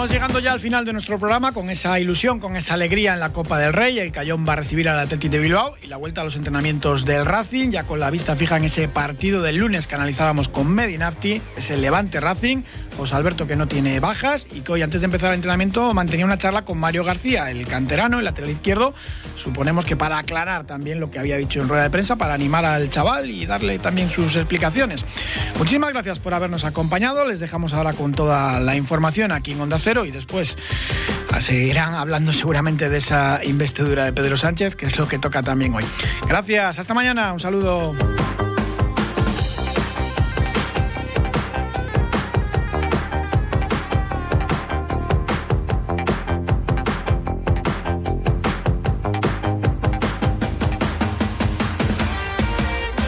Estamos 0.00 0.14
llegando 0.14 0.38
ya 0.38 0.54
al 0.54 0.60
final 0.60 0.86
de 0.86 0.94
nuestro 0.94 1.18
programa 1.18 1.52
con 1.52 1.68
esa 1.68 2.00
ilusión, 2.00 2.40
con 2.40 2.56
esa 2.56 2.72
alegría 2.72 3.12
en 3.12 3.20
la 3.20 3.34
Copa 3.34 3.58
del 3.58 3.74
Rey. 3.74 3.98
El 3.98 4.12
Cayón 4.12 4.48
va 4.48 4.54
a 4.54 4.56
recibir 4.56 4.88
al 4.88 4.98
Atlético 4.98 5.32
de 5.32 5.40
Bilbao 5.40 5.74
y 5.82 5.88
la 5.88 5.98
vuelta 5.98 6.22
a 6.22 6.24
los 6.24 6.36
entrenamientos 6.36 7.04
del 7.04 7.26
Racing, 7.26 7.68
ya 7.68 7.84
con 7.84 8.00
la 8.00 8.10
vista 8.10 8.34
fija 8.34 8.56
en 8.56 8.64
ese 8.64 8.88
partido 8.88 9.42
del 9.42 9.56
lunes 9.56 9.86
que 9.86 9.96
analizábamos 9.96 10.48
con 10.48 10.68
Medinafti, 10.68 11.42
es 11.54 11.70
el 11.70 11.82
Levante 11.82 12.18
Racing. 12.18 12.62
José 13.00 13.14
Alberto 13.14 13.46
que 13.46 13.56
no 13.56 13.66
tiene 13.66 13.98
bajas 13.98 14.46
y 14.52 14.60
que 14.60 14.72
hoy 14.72 14.82
antes 14.82 15.00
de 15.00 15.06
empezar 15.06 15.30
el 15.30 15.36
entrenamiento 15.36 15.94
mantenía 15.94 16.26
una 16.26 16.36
charla 16.36 16.66
con 16.66 16.76
Mario 16.76 17.02
García, 17.02 17.50
el 17.50 17.66
canterano, 17.66 18.18
el 18.18 18.26
lateral 18.26 18.50
izquierdo. 18.50 18.92
Suponemos 19.36 19.86
que 19.86 19.96
para 19.96 20.18
aclarar 20.18 20.66
también 20.66 21.00
lo 21.00 21.10
que 21.10 21.18
había 21.18 21.38
dicho 21.38 21.62
en 21.62 21.68
rueda 21.70 21.84
de 21.84 21.88
prensa, 21.88 22.16
para 22.16 22.34
animar 22.34 22.66
al 22.66 22.90
chaval 22.90 23.30
y 23.30 23.46
darle 23.46 23.78
también 23.78 24.10
sus 24.10 24.36
explicaciones. 24.36 25.02
Muchísimas 25.56 25.94
gracias 25.94 26.18
por 26.18 26.34
habernos 26.34 26.64
acompañado. 26.64 27.26
Les 27.26 27.40
dejamos 27.40 27.72
ahora 27.72 27.94
con 27.94 28.12
toda 28.12 28.60
la 28.60 28.76
información 28.76 29.32
aquí 29.32 29.52
en 29.52 29.62
Onda 29.62 29.78
Cero 29.78 30.04
y 30.04 30.10
después 30.10 30.58
seguirán 31.40 31.94
hablando 31.94 32.34
seguramente 32.34 32.90
de 32.90 32.98
esa 32.98 33.40
investidura 33.44 34.04
de 34.04 34.12
Pedro 34.12 34.36
Sánchez, 34.36 34.76
que 34.76 34.84
es 34.84 34.98
lo 34.98 35.08
que 35.08 35.18
toca 35.18 35.42
también 35.42 35.74
hoy. 35.74 35.86
Gracias, 36.28 36.78
hasta 36.78 36.92
mañana, 36.92 37.32
un 37.32 37.40
saludo. 37.40 37.94